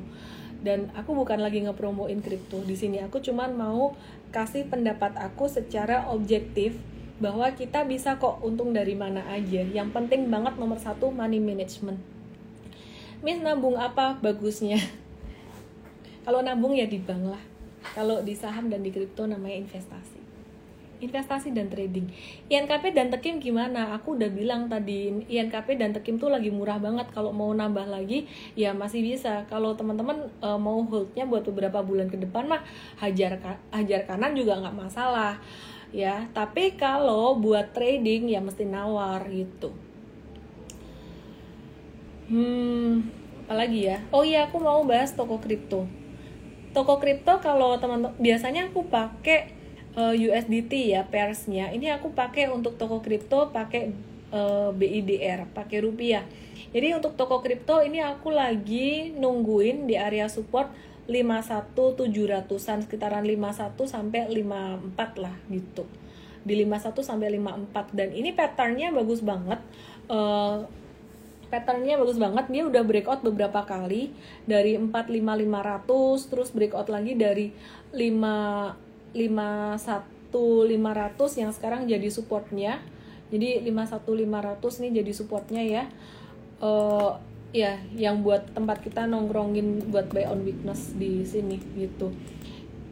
Dan 0.60 0.92
aku 0.92 1.16
bukan 1.16 1.40
lagi 1.40 1.64
ngepromoin 1.64 2.20
kripto 2.20 2.60
di 2.68 2.76
sini. 2.76 3.00
Aku 3.00 3.24
cuman 3.24 3.56
mau 3.56 3.96
kasih 4.28 4.68
pendapat 4.68 5.16
aku 5.16 5.48
secara 5.48 6.12
objektif 6.12 6.76
bahwa 7.16 7.48
kita 7.56 7.88
bisa 7.88 8.20
kok 8.20 8.44
untung 8.44 8.76
dari 8.76 8.92
mana 8.92 9.24
aja. 9.32 9.64
Yang 9.64 9.88
penting 9.96 10.28
banget 10.28 10.60
nomor 10.60 10.76
satu 10.76 11.08
money 11.08 11.40
management. 11.40 11.96
Miss 13.24 13.40
nabung 13.40 13.80
apa? 13.80 14.20
Bagusnya. 14.20 14.76
Kalau 16.28 16.44
nabung 16.44 16.76
ya 16.76 16.84
di 16.84 17.00
bank 17.00 17.24
lah. 17.24 17.42
Kalau 17.96 18.20
di 18.20 18.36
saham 18.36 18.68
dan 18.68 18.84
di 18.84 18.92
kripto 18.92 19.24
namanya 19.24 19.64
investasi 19.64 20.17
investasi 20.98 21.54
dan 21.54 21.70
trading. 21.70 22.10
INKP 22.50 22.94
dan 22.94 23.08
Tekim 23.10 23.38
gimana? 23.38 23.94
Aku 23.98 24.18
udah 24.18 24.30
bilang 24.30 24.66
tadi 24.66 25.10
INKP 25.30 25.78
dan 25.78 25.94
Tekim 25.94 26.18
tuh 26.18 26.30
lagi 26.30 26.50
murah 26.50 26.78
banget. 26.82 27.10
Kalau 27.14 27.30
mau 27.30 27.50
nambah 27.54 27.86
lagi 27.86 28.26
ya 28.58 28.74
masih 28.74 29.02
bisa. 29.02 29.46
Kalau 29.46 29.78
teman-teman 29.78 30.30
e, 30.42 30.48
mau 30.58 30.82
holdnya 30.86 31.24
buat 31.24 31.46
beberapa 31.46 31.82
bulan 31.82 32.10
ke 32.10 32.18
depan 32.18 32.50
mah 32.50 32.62
hajar 32.98 33.38
hajar 33.70 34.00
kanan 34.06 34.34
juga 34.34 34.58
nggak 34.58 34.76
masalah 34.76 35.38
ya. 35.94 36.26
Tapi 36.34 36.74
kalau 36.74 37.38
buat 37.38 37.70
trading 37.72 38.28
ya 38.30 38.42
mesti 38.42 38.66
nawar 38.66 39.22
gitu. 39.30 39.70
Hmm, 42.28 43.08
apalagi 43.46 43.88
ya? 43.88 44.04
Oh 44.12 44.20
iya 44.20 44.50
aku 44.50 44.60
mau 44.60 44.84
bahas 44.84 45.16
toko 45.16 45.40
kripto. 45.40 45.88
Toko 46.76 47.00
kripto 47.00 47.40
kalau 47.40 47.80
teman-teman 47.80 48.12
biasanya 48.20 48.68
aku 48.68 48.84
pakai 48.84 49.57
eh, 49.98 50.14
USDT 50.14 50.94
ya 50.94 51.02
persnya. 51.02 51.74
Ini 51.74 51.98
aku 51.98 52.14
pakai 52.14 52.46
untuk 52.54 52.78
toko 52.78 53.02
kripto 53.02 53.50
pakai 53.50 53.90
eh, 54.30 54.70
BIDR 54.70 55.50
pakai 55.50 55.82
rupiah. 55.82 56.22
Jadi 56.70 56.94
untuk 56.94 57.18
toko 57.18 57.42
kripto 57.42 57.80
ini 57.82 58.04
aku 58.04 58.30
lagi 58.30 59.10
nungguin 59.16 59.88
di 59.88 59.98
area 59.98 60.28
support 60.30 60.68
51 61.08 61.72
700-an 61.72 62.84
sekitaran 62.84 63.24
51 63.24 63.72
sampai 63.88 64.28
54 64.28 65.24
lah 65.24 65.34
gitu. 65.48 65.88
Di 66.44 66.54
51 66.60 67.00
sampai 67.00 67.32
54 67.40 67.96
dan 67.96 68.12
ini 68.12 68.36
patternnya 68.36 68.92
bagus 68.92 69.24
banget. 69.24 69.56
Uh, 70.12 70.68
patternnya 71.48 71.96
bagus 71.96 72.20
banget. 72.20 72.52
Dia 72.52 72.68
udah 72.68 72.84
breakout 72.84 73.24
beberapa 73.24 73.64
kali. 73.64 74.12
Dari 74.44 74.76
45500 74.76 76.28
terus 76.28 76.52
breakout 76.52 76.92
lagi 76.92 77.16
dari 77.16 77.56
5 77.96 78.87
51500 79.18 81.42
yang 81.42 81.50
sekarang 81.50 81.90
jadi 81.90 82.06
supportnya. 82.06 82.78
Jadi 83.28 83.60
51500 83.66 84.80
nih 84.86 85.02
jadi 85.02 85.12
supportnya 85.12 85.62
ya. 85.66 85.84
Uh, 86.62 87.18
ya 87.48 87.80
yang 87.96 88.20
buat 88.20 88.44
tempat 88.52 88.84
kita 88.84 89.08
nongkrongin 89.08 89.88
buat 89.88 90.12
buy 90.12 90.28
on 90.28 90.44
weakness 90.44 90.92
di 90.94 91.24
sini 91.24 91.56
gitu. 91.74 92.12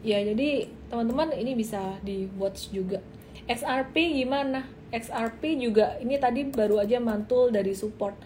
Ya 0.01 0.23
jadi 0.23 0.71
teman-teman 0.89 1.35
ini 1.35 1.53
bisa 1.53 1.99
di 2.01 2.25
watch 2.37 2.73
juga. 2.73 3.03
XRP 3.47 4.23
gimana? 4.23 4.65
XRP 4.89 5.59
juga 5.59 5.99
ini 5.99 6.15
tadi 6.17 6.47
baru 6.47 6.81
aja 6.81 6.97
mantul 6.97 7.53
dari 7.53 7.75
support. 7.77 8.17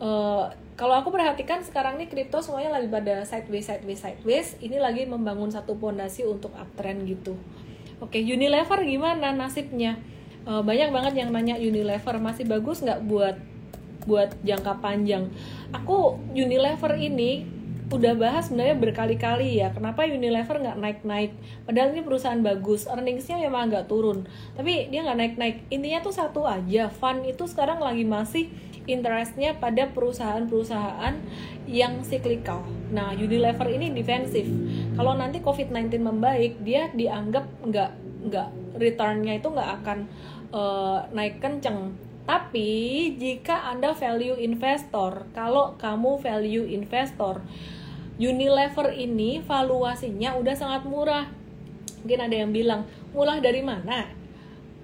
Uh, 0.00 0.48
kalau 0.80 0.96
aku 0.96 1.12
perhatikan 1.12 1.60
sekarang 1.60 2.00
nih 2.00 2.08
kripto 2.08 2.40
semuanya 2.40 2.80
lagi 2.80 2.88
pada 2.88 3.20
sideways 3.28 3.68
sideways 3.68 4.00
sideways. 4.00 4.56
Ini 4.64 4.80
lagi 4.80 5.04
membangun 5.04 5.52
satu 5.52 5.76
pondasi 5.76 6.24
untuk 6.24 6.56
uptrend 6.56 7.04
gitu. 7.04 7.36
Oke 8.00 8.16
Unilever 8.16 8.80
gimana 8.88 9.36
nasibnya? 9.36 10.00
Uh, 10.48 10.64
banyak 10.64 10.88
banget 10.88 11.20
yang 11.20 11.36
nanya 11.36 11.60
Unilever 11.60 12.16
masih 12.16 12.48
bagus 12.48 12.80
nggak 12.80 13.04
buat 13.04 13.36
buat 14.08 14.32
jangka 14.40 14.80
panjang? 14.80 15.28
Aku 15.76 16.16
Unilever 16.32 16.96
ini 16.96 17.44
udah 17.92 18.16
bahas 18.16 18.48
sebenarnya 18.48 18.78
berkali-kali 18.80 19.60
ya 19.60 19.76
kenapa 19.76 20.08
Unilever 20.08 20.64
nggak 20.64 20.80
naik-naik? 20.80 21.36
Padahal 21.68 21.92
ini 21.92 22.00
perusahaan 22.00 22.40
bagus 22.40 22.88
earningsnya 22.88 23.36
memang 23.36 23.68
nggak 23.68 23.84
turun. 23.84 24.24
Tapi 24.56 24.88
dia 24.88 25.04
nggak 25.04 25.18
naik-naik. 25.20 25.56
Intinya 25.68 26.00
tuh 26.00 26.16
satu 26.16 26.48
aja 26.48 26.88
fund 26.88 27.28
itu 27.28 27.44
sekarang 27.44 27.84
lagi 27.84 28.08
masih 28.08 28.48
interestnya 28.86 29.56
pada 29.58 29.90
perusahaan-perusahaan 29.92 31.14
yang 31.68 32.00
cyclical. 32.06 32.64
Nah, 32.90 33.12
Unilever 33.12 33.68
ini 33.68 33.92
defensif. 33.92 34.46
Kalau 34.96 35.14
nanti 35.16 35.42
COVID-19 35.44 36.00
membaik, 36.00 36.60
dia 36.64 36.88
dianggap 36.92 37.46
nggak 37.64 37.90
nggak 38.20 38.48
returnnya 38.76 39.40
itu 39.40 39.48
nggak 39.48 39.70
akan 39.82 39.98
uh, 40.52 41.04
naik 41.12 41.40
kenceng. 41.40 41.96
Tapi 42.28 42.70
jika 43.18 43.72
Anda 43.74 43.96
value 43.96 44.38
investor, 44.38 45.26
kalau 45.34 45.74
kamu 45.80 46.20
value 46.22 46.66
investor, 46.68 47.42
Unilever 48.20 48.92
ini 48.92 49.40
valuasinya 49.40 50.36
udah 50.36 50.54
sangat 50.54 50.84
murah. 50.84 51.26
Mungkin 52.04 52.20
ada 52.20 52.36
yang 52.36 52.52
bilang, 52.52 52.84
murah 53.16 53.40
dari 53.40 53.64
mana? 53.64 54.19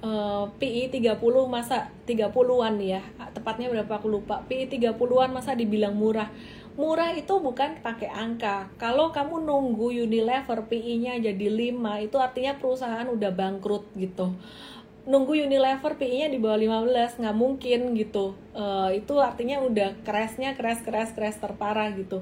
Uh, 0.06 0.44
PI 0.62 0.94
30 0.94 1.18
masa 1.50 1.90
30-an 2.06 2.74
ya. 2.78 3.02
Tepatnya 3.34 3.66
berapa 3.66 3.98
aku 3.98 4.06
lupa. 4.06 4.46
PI 4.46 4.70
30-an 4.70 5.34
masa 5.34 5.58
dibilang 5.58 5.98
murah. 5.98 6.30
Murah 6.76 7.16
itu 7.16 7.40
bukan 7.40 7.80
pakai 7.80 8.12
angka. 8.12 8.68
Kalau 8.76 9.08
kamu 9.08 9.42
nunggu 9.48 9.96
Unilever 9.96 10.68
PI-nya 10.68 11.16
jadi 11.16 11.72
5 11.72 12.04
itu 12.04 12.16
artinya 12.20 12.52
perusahaan 12.60 13.08
udah 13.08 13.32
bangkrut 13.32 13.96
gitu. 13.96 14.36
Nunggu 15.08 15.40
Unilever 15.40 15.96
PI-nya 15.96 16.28
di 16.28 16.36
bawah 16.36 16.60
15 16.60 17.24
nggak 17.24 17.36
mungkin 17.36 17.96
gitu. 17.96 18.36
Uh, 18.52 18.92
itu 18.92 19.16
artinya 19.16 19.64
udah 19.64 19.96
crashnya 20.04 20.52
crash 20.52 20.84
crash 20.84 21.16
crash 21.16 21.40
terparah 21.40 21.96
gitu. 21.96 22.20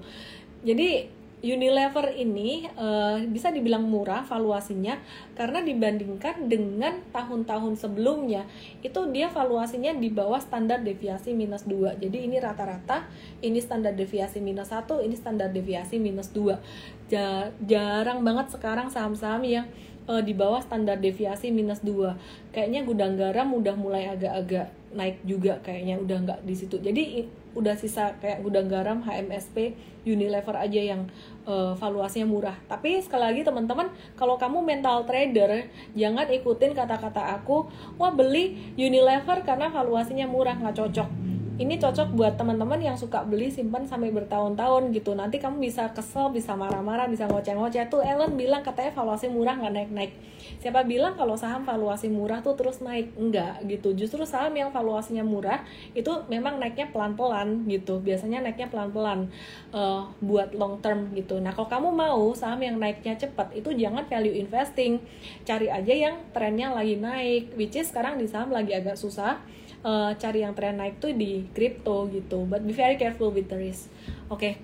Jadi 0.62 1.10
Unilever 1.44 2.16
ini 2.16 2.64
uh, 2.80 3.20
bisa 3.28 3.52
dibilang 3.52 3.84
murah 3.84 4.24
valuasinya 4.24 4.96
karena 5.36 5.60
dibandingkan 5.60 6.48
dengan 6.48 7.04
tahun-tahun 7.12 7.76
sebelumnya. 7.76 8.48
Itu 8.80 9.12
dia 9.12 9.28
valuasinya 9.28 9.92
di 9.92 10.08
bawah 10.08 10.40
standar 10.40 10.80
deviasi 10.80 11.36
minus 11.36 11.68
2 11.68 12.00
jadi 12.00 12.18
ini 12.24 12.36
rata-rata 12.38 13.04
ini 13.42 13.58
standar 13.58 13.92
deviasi 13.92 14.38
minus 14.38 14.70
1 14.70 15.04
ini 15.04 15.14
standar 15.18 15.50
deviasi 15.50 15.96
minus 16.00 16.30
2 16.30 17.10
ja 17.12 17.50
jarang 17.64 18.24
banget 18.24 18.54
sekarang 18.54 18.88
saham-saham 18.88 19.42
yang 19.44 19.66
uh, 20.08 20.22
di 20.22 20.32
bawah 20.32 20.62
standar 20.62 20.96
deviasi 21.00 21.50
minus 21.50 21.82
2 21.82 22.52
kayaknya 22.54 22.86
gudang 22.86 23.18
garam 23.18 23.52
udah 23.52 23.74
mulai 23.76 24.08
agak-agak 24.08 24.72
naik 24.94 25.18
juga 25.26 25.58
kayaknya 25.60 25.98
udah 25.98 26.16
nggak 26.22 26.40
di 26.46 26.54
situ. 26.54 26.78
Jadi 26.78 27.26
udah 27.54 27.74
sisa 27.78 28.18
kayak 28.18 28.42
gudang 28.42 28.66
garam 28.66 29.02
HMSP 29.02 29.74
Unilever 30.04 30.54
aja 30.58 30.80
yang 30.82 31.08
uh, 31.48 31.72
valuasinya 31.74 32.28
murah. 32.28 32.56
Tapi 32.68 33.00
sekali 33.00 33.24
lagi 33.24 33.42
teman-teman, 33.46 33.88
kalau 34.18 34.36
kamu 34.36 34.60
mental 34.60 35.08
trader, 35.08 35.70
jangan 35.96 36.28
ikutin 36.28 36.76
kata-kata 36.76 37.40
aku, 37.40 37.66
wah 37.96 38.12
beli 38.12 38.74
Unilever 38.76 39.40
karena 39.42 39.72
valuasinya 39.72 40.28
murah, 40.28 40.60
nggak 40.60 40.76
cocok 40.76 41.33
ini 41.54 41.78
cocok 41.78 42.18
buat 42.18 42.34
teman-teman 42.34 42.82
yang 42.82 42.98
suka 42.98 43.22
beli 43.22 43.46
simpan 43.46 43.86
sampai 43.86 44.10
bertahun-tahun 44.10 44.90
gitu. 44.90 45.14
Nanti 45.14 45.38
kamu 45.38 45.62
bisa 45.62 45.86
kesel 45.94 46.34
bisa 46.34 46.58
marah-marah 46.58 47.06
bisa 47.06 47.30
ngoceh-ngoceh. 47.30 47.86
Tuh 47.86 48.02
Ellen 48.02 48.34
bilang 48.34 48.66
katanya 48.66 48.90
valuasi 48.90 49.30
murah 49.30 49.54
nggak 49.62 49.70
naik-naik. 49.70 50.12
Siapa 50.58 50.82
bilang 50.82 51.14
kalau 51.14 51.38
saham 51.38 51.62
valuasi 51.62 52.10
murah 52.10 52.42
tuh 52.42 52.58
terus 52.58 52.82
naik? 52.82 53.14
Enggak 53.14 53.62
gitu. 53.70 53.94
Justru 53.94 54.26
saham 54.26 54.50
yang 54.58 54.74
valuasinya 54.74 55.22
murah 55.22 55.62
itu 55.94 56.10
memang 56.26 56.58
naiknya 56.58 56.90
pelan-pelan 56.90 57.70
gitu. 57.70 58.02
Biasanya 58.02 58.42
naiknya 58.42 58.66
pelan-pelan 58.74 59.30
uh, 59.70 60.10
buat 60.18 60.58
long 60.58 60.82
term 60.82 61.14
gitu. 61.14 61.38
Nah 61.38 61.54
kalau 61.54 61.70
kamu 61.70 61.88
mau 61.94 62.34
saham 62.34 62.58
yang 62.66 62.82
naiknya 62.82 63.14
cepat 63.14 63.54
itu 63.54 63.70
jangan 63.78 64.02
value 64.10 64.34
investing. 64.42 64.98
Cari 65.46 65.70
aja 65.70 65.94
yang 65.94 66.18
trennya 66.34 66.74
lagi 66.74 66.98
naik 66.98 67.54
which 67.54 67.78
is 67.78 67.86
sekarang 67.94 68.18
di 68.18 68.26
saham 68.26 68.50
lagi 68.50 68.74
agak 68.74 68.98
susah 68.98 69.38
uh, 69.84 70.10
cari 70.16 70.42
yang 70.42 70.56
tren 70.56 70.80
naik 70.80 70.98
tuh 70.98 71.12
di 71.12 71.46
crypto 71.52 72.08
gitu 72.10 72.48
but 72.48 72.64
be 72.64 72.72
very 72.72 72.96
careful 72.96 73.30
with 73.30 73.46
the 73.46 73.58
risk 73.60 73.92
oke 74.32 74.40
okay. 74.40 74.58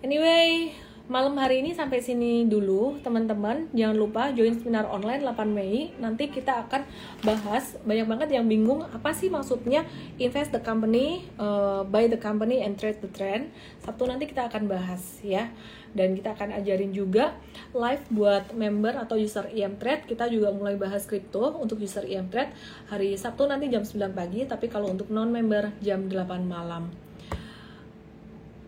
anyway 0.00 0.72
malam 1.12 1.36
hari 1.36 1.60
ini 1.60 1.76
sampai 1.76 2.00
sini 2.00 2.48
dulu 2.48 2.96
teman-teman. 3.04 3.68
Jangan 3.76 3.96
lupa 4.00 4.32
join 4.32 4.56
seminar 4.56 4.88
online 4.88 5.20
8 5.20 5.44
Mei. 5.44 5.92
Nanti 6.00 6.32
kita 6.32 6.64
akan 6.64 6.88
bahas 7.20 7.76
banyak 7.84 8.08
banget 8.08 8.28
yang 8.40 8.48
bingung 8.48 8.80
apa 8.80 9.12
sih 9.12 9.28
maksudnya 9.28 9.84
invest 10.16 10.56
the 10.56 10.62
company 10.64 11.28
uh, 11.36 11.84
buy 11.84 12.08
the 12.08 12.16
company 12.16 12.64
and 12.64 12.80
trade 12.80 12.96
the 13.04 13.12
trend. 13.12 13.52
Sabtu 13.84 14.08
nanti 14.08 14.24
kita 14.24 14.48
akan 14.48 14.64
bahas 14.72 15.20
ya. 15.20 15.52
Dan 15.92 16.16
kita 16.16 16.32
akan 16.32 16.56
ajarin 16.56 16.96
juga 16.96 17.36
live 17.76 18.08
buat 18.08 18.56
member 18.56 18.96
atau 18.96 19.20
user 19.20 19.52
IM 19.52 19.76
Trade. 19.76 20.08
Kita 20.08 20.24
juga 20.32 20.48
mulai 20.48 20.80
bahas 20.80 21.04
kripto 21.04 21.60
untuk 21.60 21.76
user 21.84 22.08
IM 22.08 22.32
Trade 22.32 22.56
hari 22.88 23.20
Sabtu 23.20 23.44
nanti 23.44 23.68
jam 23.68 23.84
9 23.84 24.16
pagi. 24.16 24.48
Tapi 24.48 24.72
kalau 24.72 24.88
untuk 24.88 25.12
non 25.12 25.28
member 25.28 25.76
jam 25.84 26.08
8 26.08 26.48
malam 26.48 27.11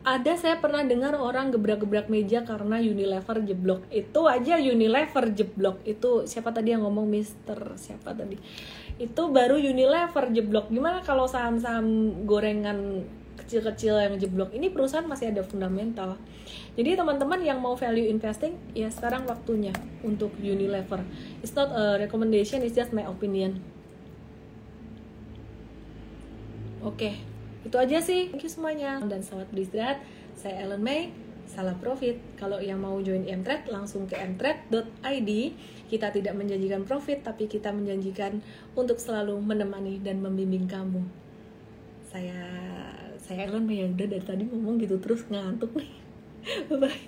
ada 0.04 0.36
saya 0.36 0.60
pernah 0.60 0.84
dengar 0.84 1.16
orang 1.16 1.48
gebrak-gebrak 1.48 2.12
meja 2.12 2.44
karena 2.44 2.76
Unilever 2.76 3.40
jeblok. 3.40 3.88
Itu 3.88 4.28
aja 4.28 4.60
Unilever 4.60 5.32
jeblok. 5.32 5.80
Itu 5.88 6.28
siapa 6.28 6.52
tadi 6.52 6.76
yang 6.76 6.84
ngomong 6.84 7.08
Mister 7.08 7.56
siapa 7.80 8.12
tadi? 8.12 8.36
Itu 9.00 9.32
baru 9.32 9.56
Unilever 9.56 10.28
jeblok. 10.28 10.68
Gimana 10.68 11.00
kalau 11.00 11.24
saham-saham 11.24 12.20
gorengan 12.28 13.08
kecil-kecil 13.40 13.96
yang 13.96 14.14
jeblok? 14.20 14.52
Ini 14.52 14.68
perusahaan 14.68 15.08
masih 15.08 15.32
ada 15.32 15.40
fundamental. 15.40 16.20
Jadi 16.76 17.00
teman-teman 17.00 17.40
yang 17.40 17.64
mau 17.64 17.72
value 17.72 18.04
investing 18.04 18.60
ya 18.76 18.92
sekarang 18.92 19.24
waktunya 19.24 19.72
untuk 20.04 20.36
Unilever. 20.36 21.00
It's 21.40 21.56
not 21.56 21.72
a 21.72 21.96
recommendation 21.96 22.60
it's 22.60 22.76
just 22.76 22.92
my 22.92 23.08
opinion. 23.08 23.64
Oke. 26.84 27.33
Itu 27.64 27.76
aja 27.80 27.98
sih 27.98 28.28
thank 28.30 28.44
you 28.44 28.52
semuanya 28.52 29.00
dan 29.04 29.24
selamat 29.24 29.48
beristirahat 29.50 29.98
saya 30.36 30.68
Ellen 30.68 30.84
May 30.84 31.12
salah 31.54 31.76
profit. 31.76 32.18
Kalau 32.34 32.58
yang 32.58 32.80
mau 32.80 32.96
join 33.04 33.24
mtrade 33.28 33.68
langsung 33.68 34.08
ke 34.08 34.16
mtrade.id. 34.16 35.30
Kita 35.84 36.10
tidak 36.10 36.34
menjanjikan 36.34 36.82
profit 36.82 37.22
tapi 37.22 37.46
kita 37.46 37.70
menjanjikan 37.70 38.42
untuk 38.74 38.98
selalu 38.98 39.38
menemani 39.38 40.00
dan 40.02 40.18
membimbing 40.24 40.66
kamu. 40.66 41.04
Saya 42.08 42.50
saya 43.20 43.48
Elon 43.48 43.64
ya 43.70 43.88
udah 43.88 44.06
dari 44.10 44.24
tadi 44.24 44.42
ngomong 44.44 44.80
gitu 44.82 44.98
terus 44.98 45.24
ngantuk 45.30 45.70
nih. 45.76 45.92
Bye 46.68 46.78
bye. 46.80 47.02